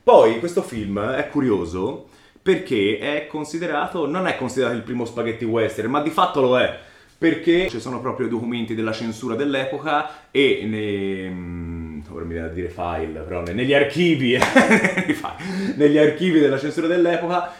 Poi 0.00 0.38
questo 0.38 0.62
film 0.62 1.00
è 1.00 1.28
curioso 1.28 2.18
perché 2.42 2.98
è 2.98 3.26
considerato, 3.26 4.06
non 4.06 4.26
è 4.26 4.36
considerato 4.36 4.76
il 4.76 4.82
primo 4.82 5.04
spaghetti 5.04 5.44
western, 5.44 5.90
ma 5.90 6.00
di 6.00 6.10
fatto 6.10 6.40
lo 6.40 6.58
è 6.58 6.88
perché 7.20 7.68
ci 7.68 7.80
sono 7.80 8.00
proprio 8.00 8.28
documenti 8.28 8.74
della 8.74 8.92
censura 8.92 9.34
dell'epoca 9.34 10.30
e 10.30 10.62
ne, 10.64 11.28
mm, 11.28 12.00
ora 12.08 12.24
mi 12.24 12.32
viene 12.32 12.46
a 12.46 12.50
dire 12.50 12.70
file, 12.70 13.20
però 13.20 13.42
negli 13.42 13.74
archivi, 13.74 14.38
negli 15.76 15.98
archivi 15.98 16.40
della 16.40 16.58
censura 16.58 16.86
dell'epoca, 16.86 17.52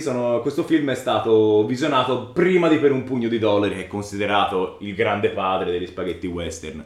sono, 0.00 0.40
questo 0.40 0.62
film 0.64 0.90
è 0.90 0.94
stato 0.94 1.66
visionato 1.66 2.30
prima 2.30 2.66
di 2.68 2.78
Per 2.78 2.92
un 2.92 3.04
pugno 3.04 3.28
di 3.28 3.38
dollari, 3.38 3.74
è 3.74 3.86
considerato 3.86 4.78
il 4.80 4.94
grande 4.94 5.28
padre 5.28 5.70
degli 5.70 5.86
spaghetti 5.86 6.26
western. 6.26 6.82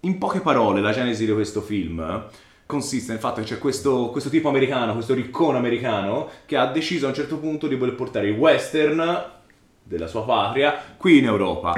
In 0.00 0.18
poche 0.18 0.40
parole, 0.40 0.82
la 0.82 0.92
genesi 0.92 1.24
di 1.24 1.32
questo 1.32 1.62
film 1.62 2.28
consiste 2.72 3.12
nel 3.12 3.20
fatto 3.20 3.42
che 3.42 3.46
c'è 3.46 3.58
questo, 3.58 4.08
questo 4.08 4.30
tipo 4.30 4.48
americano, 4.48 4.94
questo 4.94 5.12
riccone 5.12 5.58
americano, 5.58 6.30
che 6.46 6.56
ha 6.56 6.66
deciso 6.66 7.04
a 7.04 7.10
un 7.10 7.14
certo 7.14 7.36
punto 7.36 7.68
di 7.68 7.74
voler 7.74 7.94
portare 7.94 8.28
il 8.28 8.34
western 8.34 9.30
della 9.82 10.06
sua 10.06 10.24
patria 10.24 10.74
qui 10.96 11.18
in 11.18 11.26
Europa. 11.26 11.74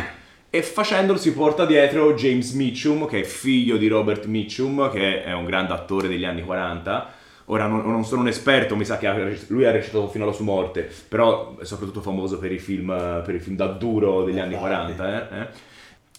E 0.49 0.63
facendolo 0.63 1.19
si 1.19 1.33
porta 1.33 1.67
dietro 1.67 2.15
James 2.15 2.53
Mitchum, 2.53 3.09
che 3.09 3.21
è 3.21 3.25
figlio 3.25 3.77
di 3.77 3.89
Robert 3.89 4.27
Mitchum, 4.27 4.89
che 4.93 5.25
è 5.25 5.33
un 5.33 5.47
grande 5.47 5.73
attore 5.73 6.07
degli 6.07 6.25
anni 6.25 6.45
40. 6.45 7.13
Ora 7.47 7.67
non, 7.67 7.81
non 7.85 8.05
sono 8.05 8.21
un 8.21 8.29
esperto, 8.29 8.77
mi 8.77 8.85
sa 8.85 8.97
che 8.97 9.37
lui 9.49 9.65
ha 9.65 9.73
recitato 9.73 10.07
fino 10.07 10.23
alla 10.23 10.33
sua 10.33 10.45
morte, 10.45 10.89
però 11.09 11.57
è 11.59 11.65
soprattutto 11.65 12.03
famoso 12.03 12.39
per 12.39 12.53
i 12.53 12.61
film, 12.61 12.87
per 13.25 13.35
i 13.35 13.41
film 13.41 13.57
da 13.57 13.67
duro 13.67 14.23
degli 14.23 14.39
anni 14.39 14.55
40. 14.55 15.13
Eh? 15.13 15.41
eh. 15.41 15.47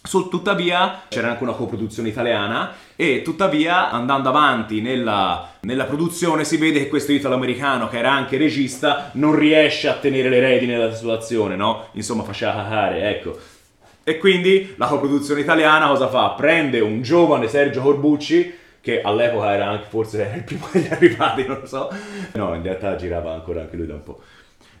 Sul, 0.02 0.28
tuttavia 0.28 1.04
c'era 1.08 1.30
anche 1.30 1.42
una 1.42 1.54
coproduzione 1.54 2.10
italiana 2.10 2.74
e 2.96 3.20
tuttavia 3.22 3.90
andando 3.90 4.30
avanti 4.30 4.80
nella, 4.80 5.50
nella, 5.60 5.84
produzione 5.84 6.44
si 6.44 6.56
vede 6.56 6.78
che 6.78 6.88
questo 6.88 7.12
italo-americano 7.12 7.88
che 7.88 7.98
era 7.98 8.10
anche 8.10 8.38
regista 8.38 9.10
non 9.12 9.36
riesce 9.36 9.86
a 9.88 9.94
tenere 9.94 10.30
le 10.30 10.40
redini 10.40 10.72
della 10.72 10.94
situazione, 10.94 11.56
no? 11.56 11.88
Insomma 11.92 12.22
faceva 12.22 12.54
cacare, 12.54 13.10
ecco. 13.10 13.38
E 14.02 14.18
quindi 14.18 14.74
la 14.76 14.86
coproduzione 14.86 15.40
italiana 15.40 15.88
cosa 15.88 16.08
fa? 16.08 16.30
Prende 16.30 16.80
un 16.80 17.02
giovane 17.02 17.48
Sergio 17.48 17.82
Corbucci 17.82 18.54
che 18.80 19.02
all'epoca 19.02 19.52
era 19.52 19.66
anche 19.66 19.86
forse 19.88 20.32
il 20.34 20.44
primo 20.44 20.68
degli 20.72 20.88
arrivati, 20.88 21.44
non 21.44 21.58
lo 21.60 21.66
so. 21.66 21.90
No, 22.32 22.54
in 22.54 22.62
realtà 22.62 22.96
girava 22.96 23.32
ancora 23.32 23.60
anche 23.60 23.76
lui 23.76 23.86
da 23.86 23.94
un 23.94 24.02
po'. 24.04 24.20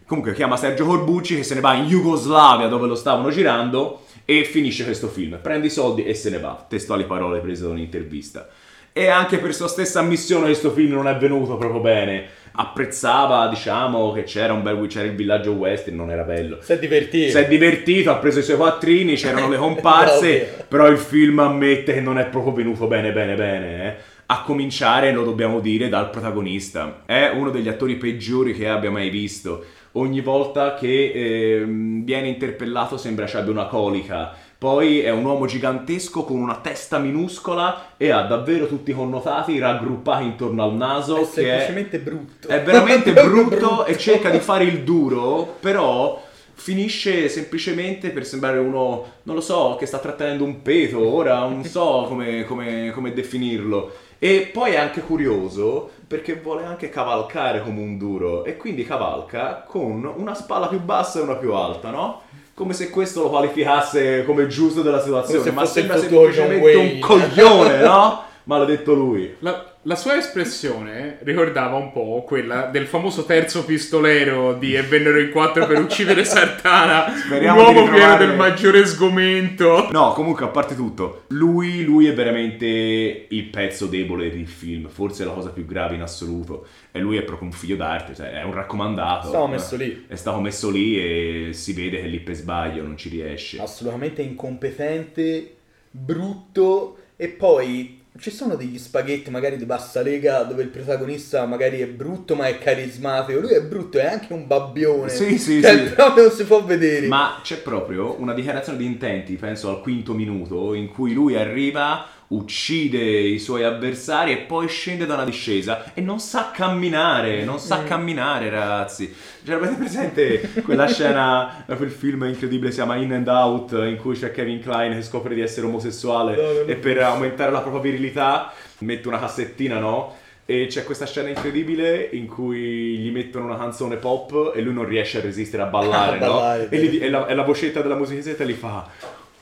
Comunque 0.06 0.32
chiama 0.32 0.56
Sergio 0.56 0.86
Corbucci 0.86 1.34
che 1.34 1.42
se 1.42 1.54
ne 1.54 1.60
va 1.60 1.74
in 1.74 1.86
Jugoslavia 1.86 2.68
dove 2.68 2.86
lo 2.86 2.94
stavano 2.94 3.30
girando 3.30 4.05
e 4.26 4.44
finisce 4.44 4.84
questo 4.84 5.06
film, 5.06 5.38
prende 5.40 5.68
i 5.68 5.70
soldi 5.70 6.04
e 6.04 6.12
se 6.12 6.30
ne 6.30 6.40
va, 6.40 6.66
testuali 6.68 7.04
parole 7.04 7.38
prese 7.38 7.62
da 7.62 7.70
un'intervista. 7.70 8.48
E 8.92 9.08
anche 9.08 9.38
per 9.38 9.54
sua 9.54 9.68
stessa 9.68 10.00
ammissione 10.00 10.46
questo 10.46 10.70
film 10.72 10.94
non 10.94 11.06
è 11.06 11.16
venuto 11.16 11.56
proprio 11.56 11.80
bene. 11.80 12.24
Apprezzava, 12.52 13.46
diciamo, 13.46 14.10
che 14.12 14.22
c'era 14.22 14.54
un 14.54 14.62
bel 14.62 14.86
c'era 14.86 15.06
il 15.06 15.14
villaggio 15.14 15.52
western, 15.52 15.96
non 15.96 16.10
era 16.10 16.22
bello. 16.22 16.58
Si 16.62 16.72
è 16.72 16.78
divertito. 16.78 17.30
Si 17.30 17.36
è 17.36 17.46
divertito, 17.46 18.10
ha 18.10 18.16
preso 18.16 18.38
i 18.38 18.42
suoi 18.42 18.56
quattrini, 18.56 19.14
c'erano 19.14 19.50
le 19.50 19.58
comparse, 19.58 20.64
però 20.66 20.88
il 20.88 20.96
film 20.96 21.38
ammette 21.38 21.92
che 21.92 22.00
non 22.00 22.18
è 22.18 22.26
proprio 22.26 22.54
venuto 22.54 22.86
bene 22.86 23.12
bene 23.12 23.34
bene, 23.34 23.84
eh. 23.84 24.14
A 24.28 24.42
cominciare, 24.42 25.12
lo 25.12 25.24
dobbiamo 25.24 25.60
dire, 25.60 25.88
dal 25.88 26.10
protagonista. 26.10 27.02
È 27.04 27.30
uno 27.32 27.50
degli 27.50 27.68
attori 27.68 27.96
peggiori 27.96 28.54
che 28.54 28.66
abbia 28.66 28.90
mai 28.90 29.10
visto 29.10 29.62
ogni 29.96 30.20
volta 30.20 30.74
che 30.74 31.12
eh, 31.12 31.64
viene 31.66 32.28
interpellato 32.28 32.96
sembra 32.96 33.26
ci 33.26 33.36
abbia 33.36 33.52
una 33.52 33.66
colica. 33.66 34.44
Poi 34.58 35.00
è 35.00 35.10
un 35.10 35.24
uomo 35.24 35.44
gigantesco 35.44 36.24
con 36.24 36.38
una 36.38 36.56
testa 36.56 36.98
minuscola 36.98 37.92
e 37.98 38.10
ha 38.10 38.22
davvero 38.22 38.66
tutti 38.66 38.90
i 38.90 38.94
connotati 38.94 39.58
raggruppati 39.58 40.24
intorno 40.24 40.62
al 40.62 40.74
naso. 40.74 41.18
È 41.18 41.24
semplicemente 41.24 41.98
è, 41.98 42.00
brutto. 42.00 42.48
È 42.48 42.62
veramente 42.62 43.12
brutto, 43.12 43.56
brutto 43.56 43.84
e 43.84 43.98
cerca 43.98 44.30
di 44.30 44.38
fare 44.38 44.64
il 44.64 44.82
duro, 44.82 45.56
però 45.60 46.24
finisce 46.54 47.28
semplicemente 47.28 48.08
per 48.10 48.24
sembrare 48.24 48.58
uno, 48.58 49.04
non 49.24 49.34
lo 49.34 49.42
so, 49.42 49.76
che 49.78 49.84
sta 49.84 49.98
trattenendo 49.98 50.42
un 50.42 50.62
peto, 50.62 51.06
ora 51.06 51.40
non 51.40 51.62
so 51.64 52.06
come, 52.08 52.44
come, 52.44 52.92
come 52.94 53.12
definirlo. 53.12 53.92
E 54.18 54.48
poi 54.50 54.72
è 54.72 54.76
anche 54.76 55.02
curioso 55.02 55.90
perché 56.06 56.34
vuole 56.36 56.64
anche 56.64 56.88
cavalcare 56.88 57.62
come 57.62 57.80
un 57.80 57.98
duro 57.98 58.44
e 58.44 58.56
quindi 58.56 58.84
cavalca 58.84 59.64
con 59.66 60.04
una 60.16 60.34
spalla 60.34 60.68
più 60.68 60.80
bassa 60.80 61.18
e 61.18 61.22
una 61.22 61.34
più 61.34 61.52
alta, 61.52 61.90
no? 61.90 62.22
Come 62.54 62.72
se 62.72 62.90
questo 62.90 63.22
lo 63.22 63.28
qualificasse 63.28 64.24
come 64.24 64.46
giusto 64.46 64.82
della 64.82 65.00
situazione, 65.00 65.50
ma 65.50 65.66
sembra 65.66 65.98
semplicemente 65.98 66.74
un 66.74 66.98
coglione, 67.00 67.80
no? 67.82 68.22
Maledetto 68.44 68.94
lui. 68.94 69.34
La, 69.40 69.75
la 69.86 69.94
sua 69.94 70.16
espressione 70.16 71.18
ricordava 71.20 71.76
un 71.76 71.92
po' 71.92 72.24
quella 72.26 72.66
del 72.66 72.86
famoso 72.86 73.24
terzo 73.24 73.64
pistolero 73.64 74.54
di 74.54 74.74
E 74.74 74.82
vennero 74.82 75.20
in 75.20 75.30
quattro 75.30 75.64
per 75.64 75.78
uccidere 75.78 76.24
Sartana, 76.24 77.16
Speriamo 77.16 77.60
l'uomo 77.60 77.82
ritrovare... 77.82 78.16
pieno 78.16 78.16
del 78.16 78.36
maggiore 78.36 78.84
sgomento. 78.84 79.88
No, 79.92 80.12
comunque, 80.12 80.44
a 80.44 80.48
parte 80.48 80.74
tutto, 80.74 81.22
lui, 81.28 81.84
lui 81.84 82.08
è 82.08 82.14
veramente 82.14 83.26
il 83.28 83.44
pezzo 83.44 83.86
debole 83.86 84.28
del 84.28 84.48
film, 84.48 84.88
forse 84.88 85.24
la 85.24 85.30
cosa 85.30 85.50
più 85.50 85.64
grave 85.64 85.94
in 85.94 86.02
assoluto. 86.02 86.66
E 86.90 86.98
lui 86.98 87.16
è 87.16 87.22
proprio 87.22 87.46
un 87.46 87.54
figlio 87.54 87.76
d'arte, 87.76 88.16
cioè 88.16 88.32
è 88.32 88.42
un 88.42 88.54
raccomandato. 88.54 89.28
Stavo 89.28 89.46
messo 89.46 89.76
lì. 89.76 90.04
È 90.08 90.16
stato 90.16 90.40
messo 90.40 90.68
lì 90.68 90.98
e 90.98 91.52
si 91.52 91.72
vede 91.74 92.00
che 92.00 92.08
lì 92.08 92.18
per 92.18 92.34
sbaglio 92.34 92.82
non 92.82 92.96
ci 92.96 93.08
riesce. 93.08 93.60
Assolutamente 93.60 94.20
incompetente, 94.20 95.54
brutto 95.92 96.96
e 97.14 97.28
poi 97.28 98.02
ci 98.18 98.30
sono 98.30 98.54
degli 98.54 98.78
spaghetti 98.78 99.30
magari 99.30 99.56
di 99.56 99.64
bassa 99.64 100.02
lega 100.02 100.42
dove 100.42 100.62
il 100.62 100.68
protagonista 100.68 101.44
magari 101.46 101.80
è 101.80 101.86
brutto 101.86 102.34
ma 102.34 102.46
è 102.46 102.58
carismatico. 102.58 103.40
Lui 103.40 103.52
è 103.52 103.62
brutto, 103.62 103.98
è 103.98 104.06
anche 104.06 104.32
un 104.32 104.46
babbione. 104.46 105.08
Sì, 105.10 105.38
sì, 105.38 105.60
cioè, 105.60 105.86
sì. 105.86 105.92
proprio 105.94 106.24
non 106.24 106.32
si 106.32 106.44
può 106.44 106.64
vedere. 106.64 107.06
Ma 107.06 107.40
c'è 107.42 107.58
proprio 107.58 108.20
una 108.20 108.34
dichiarazione 108.34 108.78
di 108.78 108.84
intenti, 108.84 109.34
penso 109.36 109.70
al 109.70 109.80
quinto 109.80 110.12
minuto, 110.14 110.74
in 110.74 110.88
cui 110.88 111.12
lui 111.12 111.36
arriva 111.36 112.06
uccide 112.28 112.98
i 112.98 113.38
suoi 113.38 113.62
avversari 113.62 114.32
e 114.32 114.38
poi 114.38 114.66
scende 114.68 115.06
da 115.06 115.14
una 115.14 115.24
discesa 115.24 115.92
e 115.94 116.00
non 116.00 116.18
sa 116.18 116.50
camminare, 116.52 117.44
non 117.44 117.58
sa 117.58 117.82
mm. 117.82 117.86
camminare 117.86 118.50
ragazzi. 118.50 119.14
Cioè, 119.44 119.54
avete 119.54 119.74
presente 119.74 120.40
quella 120.64 120.88
scena, 120.88 121.64
quel 121.66 121.90
film 121.90 122.24
incredibile 122.24 122.70
si 122.70 122.76
chiama 122.76 122.96
In 122.96 123.12
and 123.12 123.28
Out, 123.28 123.72
in 123.72 123.96
cui 123.96 124.16
c'è 124.16 124.32
Kevin 124.32 124.60
Klein 124.60 124.94
che 124.94 125.02
scopre 125.02 125.34
di 125.34 125.40
essere 125.40 125.66
omosessuale 125.66 126.36
no, 126.36 126.66
e 126.66 126.74
per 126.74 126.98
aumentare 126.98 127.52
la 127.52 127.60
propria 127.60 127.82
virilità 127.82 128.52
mette 128.78 129.06
una 129.06 129.20
cassettina, 129.20 129.78
no? 129.78 130.14
E 130.48 130.66
c'è 130.68 130.84
questa 130.84 131.06
scena 131.06 131.28
incredibile 131.28 132.08
in 132.12 132.26
cui 132.26 132.98
gli 132.98 133.10
mettono 133.10 133.46
una 133.46 133.56
canzone 133.56 133.96
pop 133.96 134.52
e 134.54 134.60
lui 134.60 134.72
non 134.72 134.84
riesce 134.84 135.18
a 135.18 135.20
resistere 135.20 135.62
a 135.62 135.66
ballare, 135.66 136.16
a 136.18 136.20
ballare 136.20 136.62
no? 136.64 136.70
E, 136.70 136.78
gli, 136.84 137.02
e, 137.02 137.10
la, 137.10 137.26
e 137.26 137.34
la 137.34 137.42
vocetta 137.42 137.82
della 137.82 137.96
musichetta 137.96 138.44
gli 138.44 138.52
fa 138.52 138.88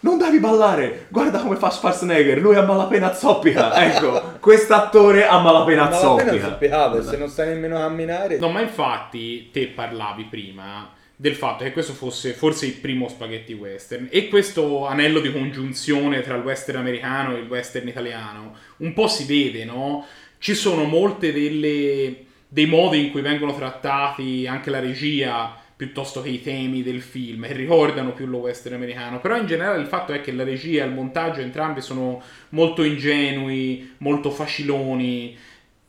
non 0.04 0.18
devi 0.18 0.38
ballare, 0.38 1.06
guarda 1.08 1.40
come 1.40 1.56
fa 1.56 1.70
Schwarzenegger, 1.70 2.38
lui 2.38 2.54
ha 2.56 2.62
malapena 2.62 3.14
zoppica, 3.14 3.74
ecco, 3.86 4.34
quest'attore 4.38 5.26
ha 5.26 5.40
malapena 5.40 5.90
zoppica. 5.90 6.24
Malapena 6.26 6.48
zoppicava, 6.50 7.02
se 7.02 7.16
non 7.16 7.28
sai 7.28 7.48
nemmeno 7.48 7.76
camminare. 7.76 8.36
No, 8.36 8.50
ma 8.50 8.60
infatti 8.60 9.48
te 9.50 9.68
parlavi 9.68 10.24
prima 10.24 10.92
del 11.16 11.34
fatto 11.34 11.64
che 11.64 11.72
questo 11.72 11.94
fosse 11.94 12.32
forse 12.32 12.66
il 12.66 12.74
primo 12.74 13.08
spaghetti 13.08 13.54
western 13.54 14.08
e 14.10 14.28
questo 14.28 14.86
anello 14.86 15.20
di 15.20 15.32
congiunzione 15.32 16.20
tra 16.20 16.36
il 16.36 16.42
western 16.42 16.80
americano 16.80 17.34
e 17.34 17.38
il 17.38 17.48
western 17.48 17.88
italiano 17.88 18.56
un 18.78 18.92
po' 18.92 19.08
si 19.08 19.24
vede, 19.24 19.64
no? 19.64 20.04
Ci 20.38 20.54
sono 20.54 20.84
molte 20.84 21.32
delle, 21.32 22.24
dei 22.46 22.66
modi 22.66 23.06
in 23.06 23.10
cui 23.10 23.22
vengono 23.22 23.54
trattati 23.54 24.46
anche 24.46 24.68
la 24.68 24.80
regia 24.80 25.62
piuttosto 25.84 26.22
che 26.22 26.30
i 26.30 26.40
temi 26.40 26.82
del 26.82 27.02
film, 27.02 27.44
e 27.44 27.52
ricordano 27.52 28.12
più 28.14 28.26
lo 28.26 28.38
western 28.38 28.76
americano. 28.76 29.20
Però 29.20 29.36
in 29.36 29.46
generale 29.46 29.80
il 29.80 29.86
fatto 29.86 30.12
è 30.12 30.22
che 30.22 30.32
la 30.32 30.44
regia 30.44 30.82
e 30.82 30.86
il 30.86 30.92
montaggio 30.94 31.40
entrambi 31.40 31.82
sono 31.82 32.22
molto 32.50 32.82
ingenui, 32.82 33.94
molto 33.98 34.30
faciloni. 34.30 35.36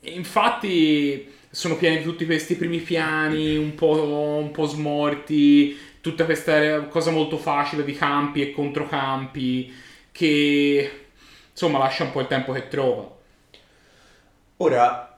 Infatti 0.02 1.32
sono 1.50 1.78
pieni 1.78 2.00
di 2.00 2.04
tutti 2.04 2.26
questi 2.26 2.56
primi 2.56 2.80
piani 2.80 3.56
un 3.56 3.74
po', 3.76 4.38
un 4.42 4.52
po' 4.52 4.66
smorti, 4.66 5.78
tutta 6.02 6.26
questa 6.26 6.82
cosa 6.88 7.12
molto 7.12 7.38
facile 7.38 7.86
di 7.86 7.94
campi 7.94 8.42
e 8.42 8.52
controcampi 8.52 9.74
che 10.12 10.92
insomma 11.50 11.78
lascia 11.78 12.04
un 12.04 12.12
po' 12.12 12.20
il 12.20 12.28
tempo 12.28 12.52
che 12.52 12.68
trova. 12.68 13.10
Ora, 14.58 15.15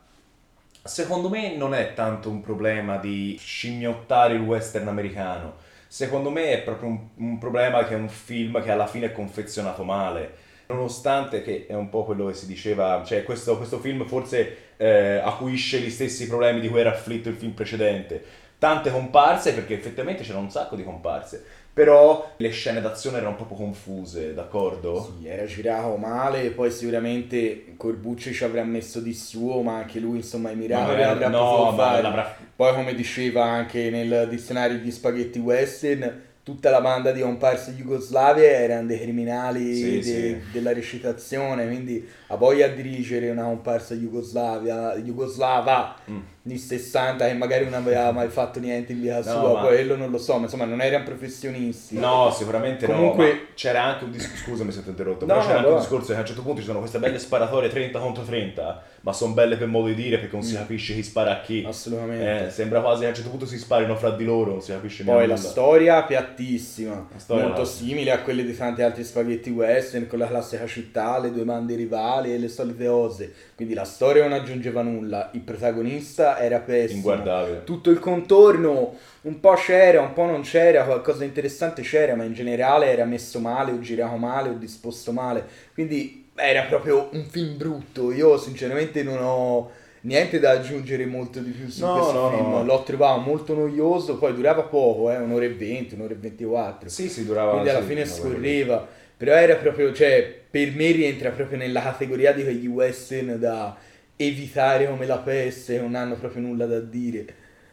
secondo 0.88 1.30
me 1.30 1.56
non 1.56 1.74
è 1.74 1.94
tanto 1.94 2.30
un 2.30 2.42
problema 2.42 2.98
di 2.98 3.38
scimmiottare 3.40 4.34
il 4.34 4.42
western 4.42 4.88
americano. 4.88 5.56
Secondo 5.88 6.30
me 6.30 6.52
è 6.52 6.62
proprio 6.64 6.90
un, 6.90 7.08
un 7.18 7.38
problema 7.38 7.86
che 7.86 7.94
è 7.94 7.98
un 7.98 8.10
film 8.10 8.62
che 8.62 8.72
alla 8.72 8.88
fine 8.88 9.08
è 9.08 9.12
confezionato 9.12 9.84
male. 9.84 10.46
Nonostante 10.68 11.44
che 11.44 11.66
è 11.68 11.74
un 11.76 11.90
po' 11.90 12.04
quello 12.04 12.26
che 12.28 12.34
si 12.34 12.46
diceva, 12.46 13.04
cioè 13.06 13.24
questo, 13.24 13.56
questo 13.58 13.80
film 13.80 14.06
forse 14.06 14.74
eh, 14.78 15.18
acuisce 15.18 15.80
gli 15.80 15.90
stessi 15.90 16.28
problemi 16.28 16.60
di 16.60 16.68
cui 16.68 16.80
era 16.80 16.92
afflitto 16.92 17.30
il 17.30 17.36
film 17.36 17.52
precedente. 17.52 18.24
Tante 18.58 18.92
comparse, 18.92 19.54
perché 19.54 19.76
effettivamente 19.76 20.24
c'era 20.24 20.40
un 20.40 20.50
sacco 20.50 20.76
di 20.76 20.84
comparse 20.84 21.46
però 21.78 22.34
le 22.38 22.50
scene 22.50 22.82
d'azione 22.82 23.18
erano 23.18 23.36
proprio 23.36 23.56
confuse, 23.56 24.34
d'accordo? 24.34 25.14
Sì, 25.20 25.28
era 25.28 25.46
girato 25.46 25.96
male, 25.98 26.50
poi 26.50 26.72
sicuramente 26.72 27.76
Corbucci 27.78 28.34
ci 28.34 28.44
avrà 28.44 28.64
messo 28.64 29.00
di 29.00 29.14
suo, 29.14 29.62
ma 29.62 29.76
anche 29.76 30.00
lui 30.00 30.18
insomma 30.18 30.50
i 30.50 30.56
miracoli 30.56 31.04
avrà 31.04 31.28
no, 31.30 31.38
potuto 31.38 31.76
fare. 31.76 32.02
l'avrà- 32.02 32.36
Poi 32.56 32.74
come 32.74 32.96
diceva 32.96 33.44
anche 33.46 33.92
nel 33.92 34.26
dizionario 34.28 34.80
di 34.80 34.90
spaghetti 34.90 35.38
western, 35.38 36.22
tutta 36.42 36.72
la 36.72 36.82
banda 36.82 37.12
di 37.12 37.22
comparse 37.22 37.74
jugoslavie 37.76 38.50
erano 38.56 38.88
dei 38.88 39.00
criminali 39.00 39.76
Sì, 39.76 39.96
de- 39.98 40.02
sì. 40.02 40.38
della 40.52 40.74
recitazione, 40.74 41.68
quindi 41.68 42.04
a 42.28 42.38
voglia 42.38 42.66
a 42.66 42.70
dirigere 42.70 43.30
una 43.30 43.44
comparsa 43.44 43.94
jugoslavia, 43.94 44.96
jugoslava 44.96 45.96
Mm. 46.10 46.18
Di 46.48 46.58
60 46.58 47.28
che 47.28 47.34
magari 47.34 47.66
non 47.66 47.74
aveva 47.74 48.12
mai 48.12 48.30
fatto 48.30 48.60
niente 48.60 48.94
in 48.94 49.02
vita 49.02 49.18
No, 49.18 49.22
sua, 49.24 49.54
ma- 49.54 49.68
quello 49.68 49.96
non 49.96 50.10
lo 50.10 50.18
so, 50.18 50.36
ma 50.38 50.44
insomma 50.46 50.66
non 50.66 50.82
erano 50.82 51.04
professionisti. 51.04 51.98
No, 52.00 52.32
sicuramente 52.36 52.86
Comunque- 52.86 53.32
no. 53.34 53.40
C'era 53.54 53.84
anche 53.84 54.04
un 54.06 54.12
discorso. 54.12 54.44
Scusami 54.46 54.72
se 54.72 54.82
ti 54.82 54.88
ho 54.88 54.92
interrotto. 54.92 55.26
No, 55.26 55.34
però 55.34 55.42
c'era 55.42 55.54
no, 55.54 55.60
anche 55.60 55.72
un 55.74 55.80
discorso 55.80 56.08
che 56.12 56.16
a 56.18 56.20
un 56.22 56.26
certo 56.26 56.42
punto 56.42 56.60
ci 56.62 56.68
sono 56.68 56.80
queste 56.80 57.00
belle 57.00 57.20
sparatorie 57.20 57.70
30 57.70 58.00
contro 58.00 58.24
30, 58.24 58.84
ma 59.02 59.14
sono 59.14 59.34
belle 59.34 59.58
per 59.58 59.68
modo 59.68 59.88
di 59.88 59.96
dire 59.96 60.18
perché 60.20 60.36
non 60.36 60.44
si 60.44 60.54
Mm. 60.54 60.58
capisce 60.58 60.94
chi 60.94 61.04
spara 61.04 61.32
a 61.32 61.42
chi. 61.42 61.64
Assolutamente. 61.68 62.46
Eh, 62.48 62.50
sembra 62.52 62.82
quasi 62.82 63.00
che 63.02 63.06
a 63.06 63.10
un 63.10 63.16
certo 63.16 63.30
punto 63.30 63.46
si 63.46 63.58
sparino 63.58 63.96
fra 63.96 64.12
di 64.12 64.24
loro, 64.26 64.52
non 64.52 64.62
si 64.62 64.72
capisce 64.72 65.04
Poi 65.04 65.14
neanche 65.16 65.32
la 65.32 65.38
storia 65.38 66.04
piattissima, 66.04 67.08
La 67.12 67.20
storia 67.20 67.44
molto 67.46 67.66
simile 67.66 68.12
a 68.12 68.22
quelle 68.22 68.46
di 68.46 68.56
tanti 68.56 68.82
altri 68.82 69.04
spaghetti 69.04 69.50
western, 69.50 70.08
con 70.08 70.20
la 70.20 70.28
classica 70.28 70.66
città, 70.68 71.20
le 71.20 71.32
due 71.32 71.44
bande 71.44 71.76
rivali 71.76 72.34
e 72.34 72.38
le 72.38 72.48
solite 72.48 72.86
cose. 72.86 73.34
Quindi 73.56 73.74
la 73.74 73.86
storia 73.86 74.24
non 74.24 74.34
aggiungeva 74.34 74.82
nulla, 74.82 75.30
il 75.34 75.42
protagonista 75.42 76.37
era 76.40 76.60
pessimo. 76.60 76.98
Inguardabile. 76.98 77.64
Tutto 77.64 77.90
il 77.90 78.00
contorno 78.00 78.96
un 79.22 79.40
po' 79.40 79.54
c'era, 79.56 80.02
un 80.02 80.14
po' 80.14 80.26
non 80.26 80.42
c'era, 80.42 80.84
qualcosa 80.84 81.20
di 81.20 81.26
interessante 81.26 81.82
c'era, 81.82 82.16
ma 82.16 82.24
in 82.24 82.34
generale 82.34 82.88
era 82.92 83.06
messo 83.06 83.40
male 83.40 83.72
o 83.72 83.80
girato 83.80 84.16
male 84.16 84.50
o 84.50 84.54
disposto 84.54 85.12
male. 85.12 85.46
Quindi 85.74 86.30
era 86.36 86.64
proprio 86.64 87.10
un 87.12 87.26
film 87.26 87.58
brutto. 87.58 88.12
Io 88.12 88.38
sinceramente 88.38 89.04
non 89.04 89.18
ho 89.22 89.72
niente 90.02 90.40
da 90.40 90.52
aggiungere 90.52 91.06
molto 91.06 91.40
di 91.40 91.50
più 91.50 91.68
su 91.68 91.84
No, 91.86 91.94
questo 91.94 92.14
no, 92.14 92.30
film. 92.30 92.50
no. 92.52 92.64
L'ho 92.64 92.84
trovato 92.84 93.20
molto 93.20 93.54
noioso, 93.54 94.18
poi 94.18 94.34
durava 94.34 94.62
poco, 94.64 95.12
eh, 95.12 95.18
un'ora 95.18 95.46
e 95.46 95.50
venti, 95.50 95.96
un'ora 95.96 96.14
e 96.14 96.18
ventiquattro. 96.18 96.88
Sì, 96.88 97.10
sì, 97.10 97.26
durava. 97.26 97.52
Quindi 97.52 97.70
alla 97.70 97.82
fine 97.82 98.06
scorreva. 98.06 98.88
Però 99.18 99.34
era 99.34 99.56
proprio, 99.56 99.92
cioè, 99.94 100.42
per 100.50 100.72
me 100.76 100.92
rientra 100.92 101.32
proprio 101.32 101.58
nella 101.58 101.82
categoria 101.82 102.32
di 102.34 102.44
quegli 102.44 102.68
western 102.68 103.40
da 103.40 103.76
evitare 104.18 104.88
come 104.88 105.06
la 105.06 105.20
peste, 105.20 105.80
non 105.80 105.96
hanno 105.96 106.16
proprio 106.16 106.42
nulla 106.42 106.66
da 106.66 106.80
dire. 106.80 107.26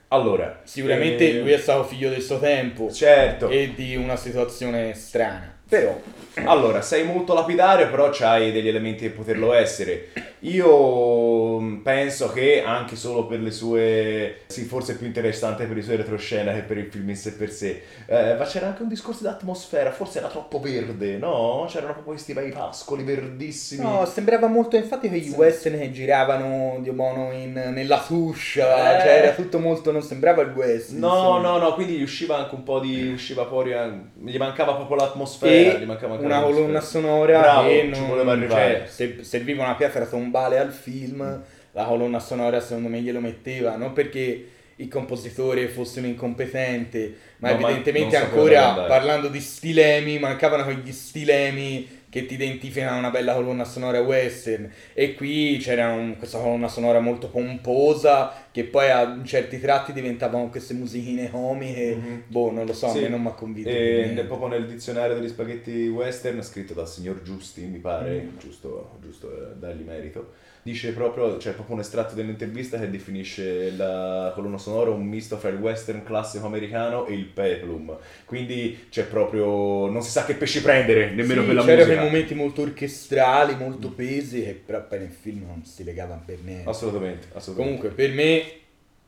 Allora, 0.09 0.61
Sicuramente 0.63 1.29
eh, 1.29 1.41
lui 1.41 1.51
è 1.51 1.59
stato 1.59 1.83
figlio 1.85 2.09
del 2.11 2.23
suo 2.23 2.39
tempo 2.39 2.91
Certo. 2.93 3.49
e 3.49 3.73
di 3.75 3.97
una 3.97 4.15
situazione 4.17 4.95
strana. 4.95 5.52
Però, 5.67 5.99
Allora, 6.45 6.83
sei 6.83 7.04
molto 7.04 7.35
lapidario, 7.35 7.89
però 7.91 8.11
c'hai 8.13 8.52
degli 8.52 8.69
elementi 8.69 9.07
per 9.09 9.17
poterlo 9.17 9.52
essere. 9.54 10.11
Io 10.47 11.59
mh, 11.59 11.80
penso 11.83 12.30
che 12.30 12.63
anche 12.65 12.97
solo 12.97 13.26
per 13.26 13.41
le 13.41 13.50
sue. 13.50 14.41
Sì, 14.47 14.65
forse 14.65 14.93
è 14.93 14.97
più 14.97 15.07
interessante 15.07 15.65
per 15.65 15.76
le 15.76 15.83
sue 15.83 15.97
retroscena 15.97 16.52
che 16.52 16.61
per 16.61 16.76
il 16.78 16.87
film 16.91 17.09
in 17.09 17.17
sé 17.17 17.33
per 17.33 17.50
sé. 17.50 17.83
Eh, 18.07 18.35
ma 18.35 18.45
c'era 18.45 18.67
anche 18.67 18.83
un 18.83 18.89
discorso 18.89 19.23
di 19.23 19.28
atmosfera, 19.28 19.91
forse 19.91 20.19
era 20.19 20.28
troppo 20.28 20.61
verde, 20.61 21.17
no? 21.17 21.65
C'erano 21.69 21.93
proprio 21.93 22.13
questi 22.15 22.35
bei 22.35 22.50
pascoli 22.50 23.02
verdissimi. 23.04 23.83
no, 23.83 24.04
sembrava 24.04 24.47
molto 24.47 24.76
infatti 24.76 25.09
quegli 25.09 25.30
Sì. 25.30 25.35
western 25.35 25.78
che 25.78 25.91
giravano 25.91 26.78
di 26.80 26.91
mono 26.91 27.33
in, 27.33 27.52
nella 27.52 28.00
suscia, 28.02 28.99
Eh. 28.99 29.00
cioè 29.00 29.11
era 29.25 29.33
tutto 29.33 29.59
molto, 29.59 29.93
non 29.93 30.02
sembrava 30.02 30.43
il 30.43 30.50
western. 30.50 30.99
No, 30.99 31.09
insomma. 31.15 31.41
no, 31.52 31.59
no, 31.59 31.75
quindi 31.75 31.95
gli 31.97 32.02
usciva 32.02 32.37
anche 32.37 32.54
un 32.54 32.63
po' 32.65 32.80
di. 32.80 33.13
usciva 33.13 33.47
fuori. 33.47 33.73
eh, 33.73 33.91
gli 34.23 34.37
mancava 34.37 34.75
proprio 34.75 34.97
l'atmosfera. 34.99 35.76
e 35.78 35.80
gli 35.80 35.87
mancava 35.87 36.15
anche 36.15 36.26
una 36.26 36.43
colonna 36.43 36.80
sonora 36.80 37.41
Bravo, 37.41 37.69
che 37.69 37.91
ci 37.95 38.00
non, 38.00 38.09
voleva 38.11 38.33
arrivare. 38.33 38.78
cioè, 38.80 38.87
se 38.89 39.25
serviva 39.25 39.63
una 39.65 39.75
pietra 39.75 40.04
tombale 40.34 40.58
al 40.58 40.73
film 40.73 41.42
la 41.73 41.84
colonna 41.84 42.18
sonora 42.18 42.60
secondo 42.60 42.88
me 42.88 43.00
glielo 43.00 43.20
metteva 43.20 43.76
non 43.76 43.92
perché 43.92 44.49
il 44.76 44.88
compositore 44.88 45.68
fosse 45.68 46.00
un 46.00 46.06
incompetente 46.06 47.14
ma 47.38 47.50
No, 47.52 47.58
ma 47.60 47.68
evidentemente 47.68 48.18
dove 48.18 48.25
ancora 48.56 48.73
parlando 48.86 49.28
di 49.28 49.40
stilemi 49.40 50.18
mancavano 50.18 50.64
quegli 50.64 50.90
stilemi 50.90 52.02
che 52.10 52.26
ti 52.26 52.34
identificano 52.34 52.99
una 52.99 53.10
bella 53.10 53.34
colonna 53.34 53.64
sonora 53.64 54.00
western. 54.00 54.70
E 54.92 55.14
qui 55.14 55.58
c'era 55.60 55.88
un- 55.92 56.16
questa 56.16 56.38
colonna 56.38 56.68
sonora 56.68 57.00
molto 57.00 57.28
pomposa 57.28 58.44
che 58.54 58.62
poi 58.62 58.88
a 58.88 59.19
certi 59.25 59.58
tratti 59.58 59.93
diventavano 59.93 60.49
queste 60.49 60.75
musichine 60.75 61.28
comiche 61.28 61.97
Mhm. 61.97 62.23
boh 62.28 62.52
non 62.52 62.64
lo 62.67 62.73
so 62.73 62.86
Sì. 62.88 62.99
a 62.99 63.00
me 63.02 63.08
non 63.08 63.23
mi 63.23 63.26
ha 63.26 63.32
convinto 63.32 63.69
E 63.69 63.73
niente. 64.04 64.23
proprio 64.23 64.47
nel 64.47 64.64
dizionario 64.69 65.17
degli 65.17 65.26
spaghetti 65.28 65.88
western, 65.88 66.40
scritto 66.40 66.73
dal 66.73 66.88
signor 66.88 67.21
Giusti, 67.23 67.62
mi 67.62 67.78
pare, 67.78 68.28
Mm. 68.32 68.38
giusto, 68.38 68.97
giusto 69.02 69.32
eh, 69.32 69.56
dargli 69.58 69.82
merito, 69.82 70.34
dice 70.62 70.93
proprio, 70.93 71.36
c'è 71.36 71.50
proprio 71.52 71.75
un 71.75 71.80
estratto 71.80 72.14
dell'intervista 72.14 72.78
che 72.78 72.88
definisce 72.90 73.73
la 73.76 74.30
colonna 74.36 74.56
sonora 74.58 74.90
un 74.90 75.04
misto 75.04 75.36
fra 75.36 75.49
il 75.49 75.56
western 75.56 76.04
classico 76.04 76.47
americano 76.47 77.06
e 77.06 77.14
il 77.14 77.25
peplum. 77.26 77.97
Quindi 78.25 78.86
c'è 78.88 79.02
proprio, 79.04 79.88
non 79.90 80.00
si 80.02 80.10
sa 80.10 80.25
che 80.25 80.34
pesci 80.34 80.62
prendere, 80.62 81.10
nemmeno 81.10 81.40
Sì, 81.40 81.47
per 81.49 81.56
la 81.56 81.62
c'erano 81.62 81.80
musica. 81.80 81.97
quei 81.99 82.06
momenti 82.08 82.34
molto 82.34 82.62
orchestrali, 82.62 83.56
molto 83.56 83.90
pesi, 83.90 84.43
che 84.45 84.52
però 84.64 84.86
poi 84.86 85.00
nel 85.00 85.10
film 85.10 85.45
non 85.47 85.64
si 85.64 85.82
legavano 85.82 86.23
per 86.25 86.38
niente. 86.43 86.69
Assolutamente, 86.71 87.26
assolutamente. 87.32 87.78
Comunque, 87.80 87.88
per 88.04 88.14
me, 88.14 88.44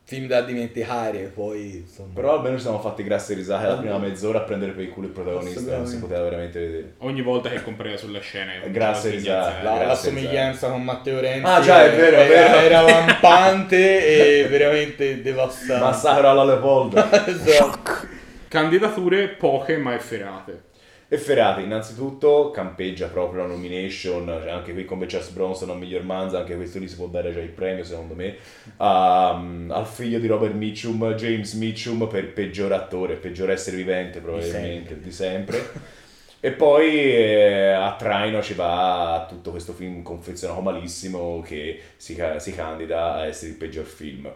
film 0.08 0.28
da 0.28 0.40
dimenticare, 0.40 1.32
poi 1.34 1.78
insomma... 1.78 2.12
Però 2.14 2.34
almeno 2.36 2.54
ci 2.56 2.62
siamo 2.62 2.78
fatti 2.78 3.02
grasse 3.02 3.34
risate 3.34 3.66
la 3.66 3.74
prima 3.74 3.98
mezz'ora 3.98 4.38
a 4.38 4.42
prendere 4.42 4.70
per 4.70 4.84
il 4.84 4.90
culo 4.90 5.08
il 5.08 5.12
protagonista, 5.12 5.76
non 5.76 5.86
si 5.88 5.98
poteva 5.98 6.22
veramente 6.22 6.60
vedere. 6.60 6.94
Ogni 6.98 7.22
volta 7.22 7.48
che 7.48 7.60
compariva 7.60 7.96
sulla 7.96 8.20
scena. 8.20 8.52
Grazie, 8.68 9.18
sghignazzare. 9.18 9.64
la, 9.64 9.72
la 9.74 9.78
grazie, 9.84 10.08
somiglianza 10.10 10.70
con 10.70 10.84
Matteo 10.84 11.18
Renzi 11.18 11.50
Ah, 11.50 11.60
già, 11.60 11.84
è 11.84 11.90
vero, 11.96 12.16
è 12.18 12.30
era, 12.30 12.48
vero. 12.52 12.58
era 12.60 12.80
lampante 12.82 14.42
e 14.42 14.46
veramente 14.48 15.22
devastante. 15.22 15.84
Massacro 15.84 16.30
alla 16.30 16.44
Leopoldo. 16.44 17.04
Esatto. 17.26 18.14
Candidature 18.46 19.26
poche 19.30 19.76
ma 19.76 19.94
efferate. 19.94 20.62
E 21.08 21.18
Ferrati, 21.18 21.62
innanzitutto, 21.62 22.50
campeggia 22.50 23.06
proprio 23.06 23.42
la 23.42 23.46
nomination, 23.48 24.26
cioè 24.26 24.50
anche 24.50 24.72
qui 24.72 24.84
come 24.84 25.06
Charles 25.06 25.30
Bronson 25.30 25.70
al 25.70 25.78
miglior 25.78 26.02
manza, 26.02 26.38
anche 26.38 26.56
questo 26.56 26.80
lì 26.80 26.88
si 26.88 26.96
può 26.96 27.06
dare 27.06 27.32
già 27.32 27.38
il 27.38 27.50
premio 27.50 27.84
secondo 27.84 28.14
me, 28.14 28.34
a- 28.78 29.30
al 29.30 29.86
figlio 29.86 30.18
di 30.18 30.26
Robert 30.26 30.54
Mitchum, 30.54 31.14
James 31.14 31.52
Mitchum, 31.52 32.08
per 32.08 32.32
peggior 32.32 32.72
attore, 32.72 33.14
peggior 33.14 33.50
essere 33.50 33.76
vivente 33.76 34.18
probabilmente, 34.20 34.98
di 35.00 35.12
sempre. 35.12 35.94
E 36.40 36.50
poi 36.52 36.90
eh, 37.00 37.70
a 37.70 37.94
traino 37.96 38.42
ci 38.42 38.54
va 38.54 39.26
tutto 39.28 39.52
questo 39.52 39.72
film 39.72 40.02
confezionato 40.02 40.60
malissimo 40.60 41.40
che 41.40 41.80
si, 41.96 42.16
si 42.38 42.52
candida 42.52 43.14
a 43.14 43.26
essere 43.26 43.52
il 43.52 43.56
peggior 43.56 43.86
film. 43.86 44.28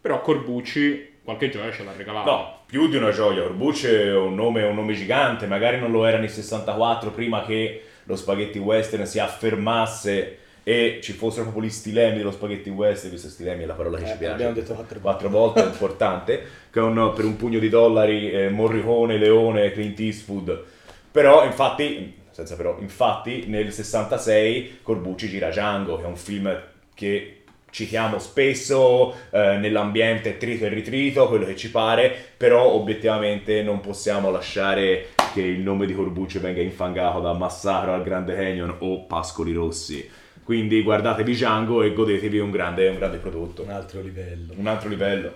Però 0.00 0.20
Corbucci 0.20 1.15
qualche 1.26 1.48
gioia 1.50 1.72
ce 1.72 1.82
l'ha 1.82 1.92
regalato. 1.96 2.30
No, 2.30 2.58
più 2.66 2.88
di 2.88 2.96
una 2.96 3.10
gioia. 3.10 3.42
Orbucci 3.42 3.88
è 3.88 4.14
un 4.14 4.34
nome, 4.36 4.62
un 4.62 4.76
nome 4.76 4.94
gigante, 4.94 5.46
magari 5.46 5.78
non 5.80 5.90
lo 5.90 6.06
era 6.06 6.18
nel 6.18 6.30
64 6.30 7.10
prima 7.10 7.44
che 7.44 7.82
lo 8.04 8.14
spaghetti 8.14 8.58
western 8.58 9.04
si 9.06 9.18
affermasse 9.18 10.38
e 10.62 11.00
ci 11.02 11.12
fossero 11.12 11.42
proprio 11.44 11.64
gli 11.64 11.70
stilemi 11.70 12.18
dello 12.18 12.30
spaghetti 12.30 12.70
western, 12.70 13.10
visto 13.12 13.28
stilemi 13.28 13.64
è 13.64 13.66
la 13.66 13.74
parola 13.74 13.98
che 13.98 14.04
Eh, 14.04 14.08
ci 14.08 14.16
piace. 14.16 14.34
abbiamo 14.34 14.52
detto 14.54 14.74
quattro 14.74 15.00
quattro 15.00 15.28
volte, 15.28 15.62
è 15.62 15.66
importante, 15.66 16.42
che 16.70 16.78
un- 16.80 17.12
per 17.14 17.24
un 17.24 17.36
pugno 17.36 17.58
di 17.58 17.68
dollari 17.68 18.30
eh, 18.30 18.48
Morricone, 18.48 19.18
Leone, 19.18 19.70
Clint 19.72 19.98
Eastwood. 20.00 20.62
Però 21.10 21.44
infatti, 21.44 22.14
senza 22.30 22.54
però, 22.56 22.76
infatti 22.80 23.44
nel 23.48 23.72
66 23.72 24.78
Corbucci 24.82 25.28
gira 25.28 25.48
Django, 25.48 25.96
che 25.96 26.02
è 26.04 26.06
un 26.06 26.16
film 26.16 26.56
che 26.94 27.42
citiamo 27.70 28.18
spesso 28.18 29.14
eh, 29.30 29.56
nell'ambiente 29.58 30.36
trito 30.36 30.64
e 30.64 30.68
ritrito, 30.68 31.28
quello 31.28 31.44
che 31.44 31.56
ci 31.56 31.70
pare, 31.70 32.14
però 32.36 32.72
obiettivamente 32.72 33.62
non 33.62 33.80
possiamo 33.80 34.30
lasciare 34.30 35.08
che 35.32 35.42
il 35.42 35.60
nome 35.60 35.86
di 35.86 35.94
Corbucci 35.94 36.38
venga 36.38 36.62
infangato 36.62 37.20
da 37.20 37.34
Massacro 37.34 37.92
al 37.92 38.02
Grande 38.02 38.34
Canyon 38.34 38.76
o 38.78 39.04
Pascoli 39.04 39.52
Rossi. 39.52 40.08
Quindi 40.42 40.82
guardatevi 40.82 41.32
Django 41.32 41.82
e 41.82 41.92
godetevi 41.92 42.38
un 42.38 42.50
grande, 42.50 42.88
un 42.88 42.96
grande 42.96 43.18
prodotto. 43.18 43.62
Un 43.62 43.70
altro 43.70 44.00
livello. 44.00 44.54
Un 44.56 44.66
altro 44.66 44.88
livello. 44.88 45.34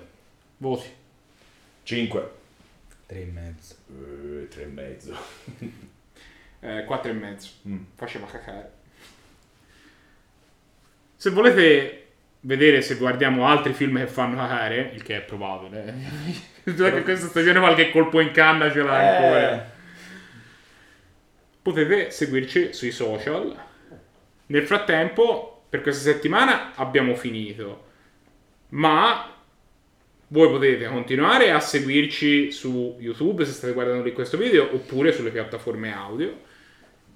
Voti. 0.58 0.86
5. 1.82 2.30
Tre 3.06 3.20
e 3.20 3.24
mezzo. 3.24 3.74
Uh, 3.88 4.46
3 4.48 4.62
e 4.62 4.66
mezzo. 4.66 5.14
Eh, 6.62 6.84
4 6.84 7.10
e 7.10 7.14
mezzo. 7.14 7.48
Mm. 7.66 7.78
Faceva 7.94 8.26
cacare. 8.26 8.70
Se 11.16 11.30
volete 11.30 11.99
vedere 12.40 12.80
se 12.82 12.96
guardiamo 12.96 13.46
altri 13.46 13.72
film 13.72 13.98
che 13.98 14.06
fanno 14.06 14.36
cacare, 14.36 14.90
il 14.94 15.02
che 15.02 15.16
è 15.16 15.20
probabile. 15.20 16.48
Che 16.70 17.02
questa 17.02 17.26
stagione 17.28 17.58
qualche 17.58 17.90
colpo 17.90 18.20
in 18.20 18.30
canna 18.32 18.70
ce 18.70 18.82
l'ha 18.82 19.02
Eh. 19.02 19.06
ancora. 19.06 19.72
Potete 21.62 22.10
seguirci 22.10 22.72
sui 22.72 22.90
social. 22.90 23.54
Nel 24.46 24.62
frattempo, 24.64 25.64
per 25.68 25.80
questa 25.82 26.10
settimana 26.12 26.72
abbiamo 26.74 27.14
finito. 27.14 27.86
Ma 28.70 29.34
voi 30.28 30.48
potete 30.48 30.86
continuare 30.86 31.50
a 31.50 31.58
seguirci 31.60 32.52
su 32.52 32.96
YouTube 33.00 33.44
se 33.44 33.52
state 33.52 33.72
guardando 33.72 34.02
lì 34.04 34.12
questo 34.12 34.36
video 34.36 34.72
oppure 34.72 35.12
sulle 35.12 35.30
piattaforme 35.30 35.92
audio 35.92 36.40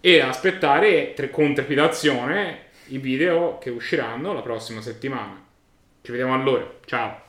e 0.01 0.21
aspettare 0.21 1.13
tre- 1.15 1.31
con 1.31 1.55
trepidazione 1.55 2.64
i 2.89 2.99
video 2.99 3.59
che 3.59 3.71
usciranno 3.71 4.33
la 4.33 4.43
prossima 4.43 4.81
settimana. 4.81 5.43
Ci 6.03 6.11
vediamo 6.11 6.35
allora. 6.35 6.71
Ciao. 6.85 7.24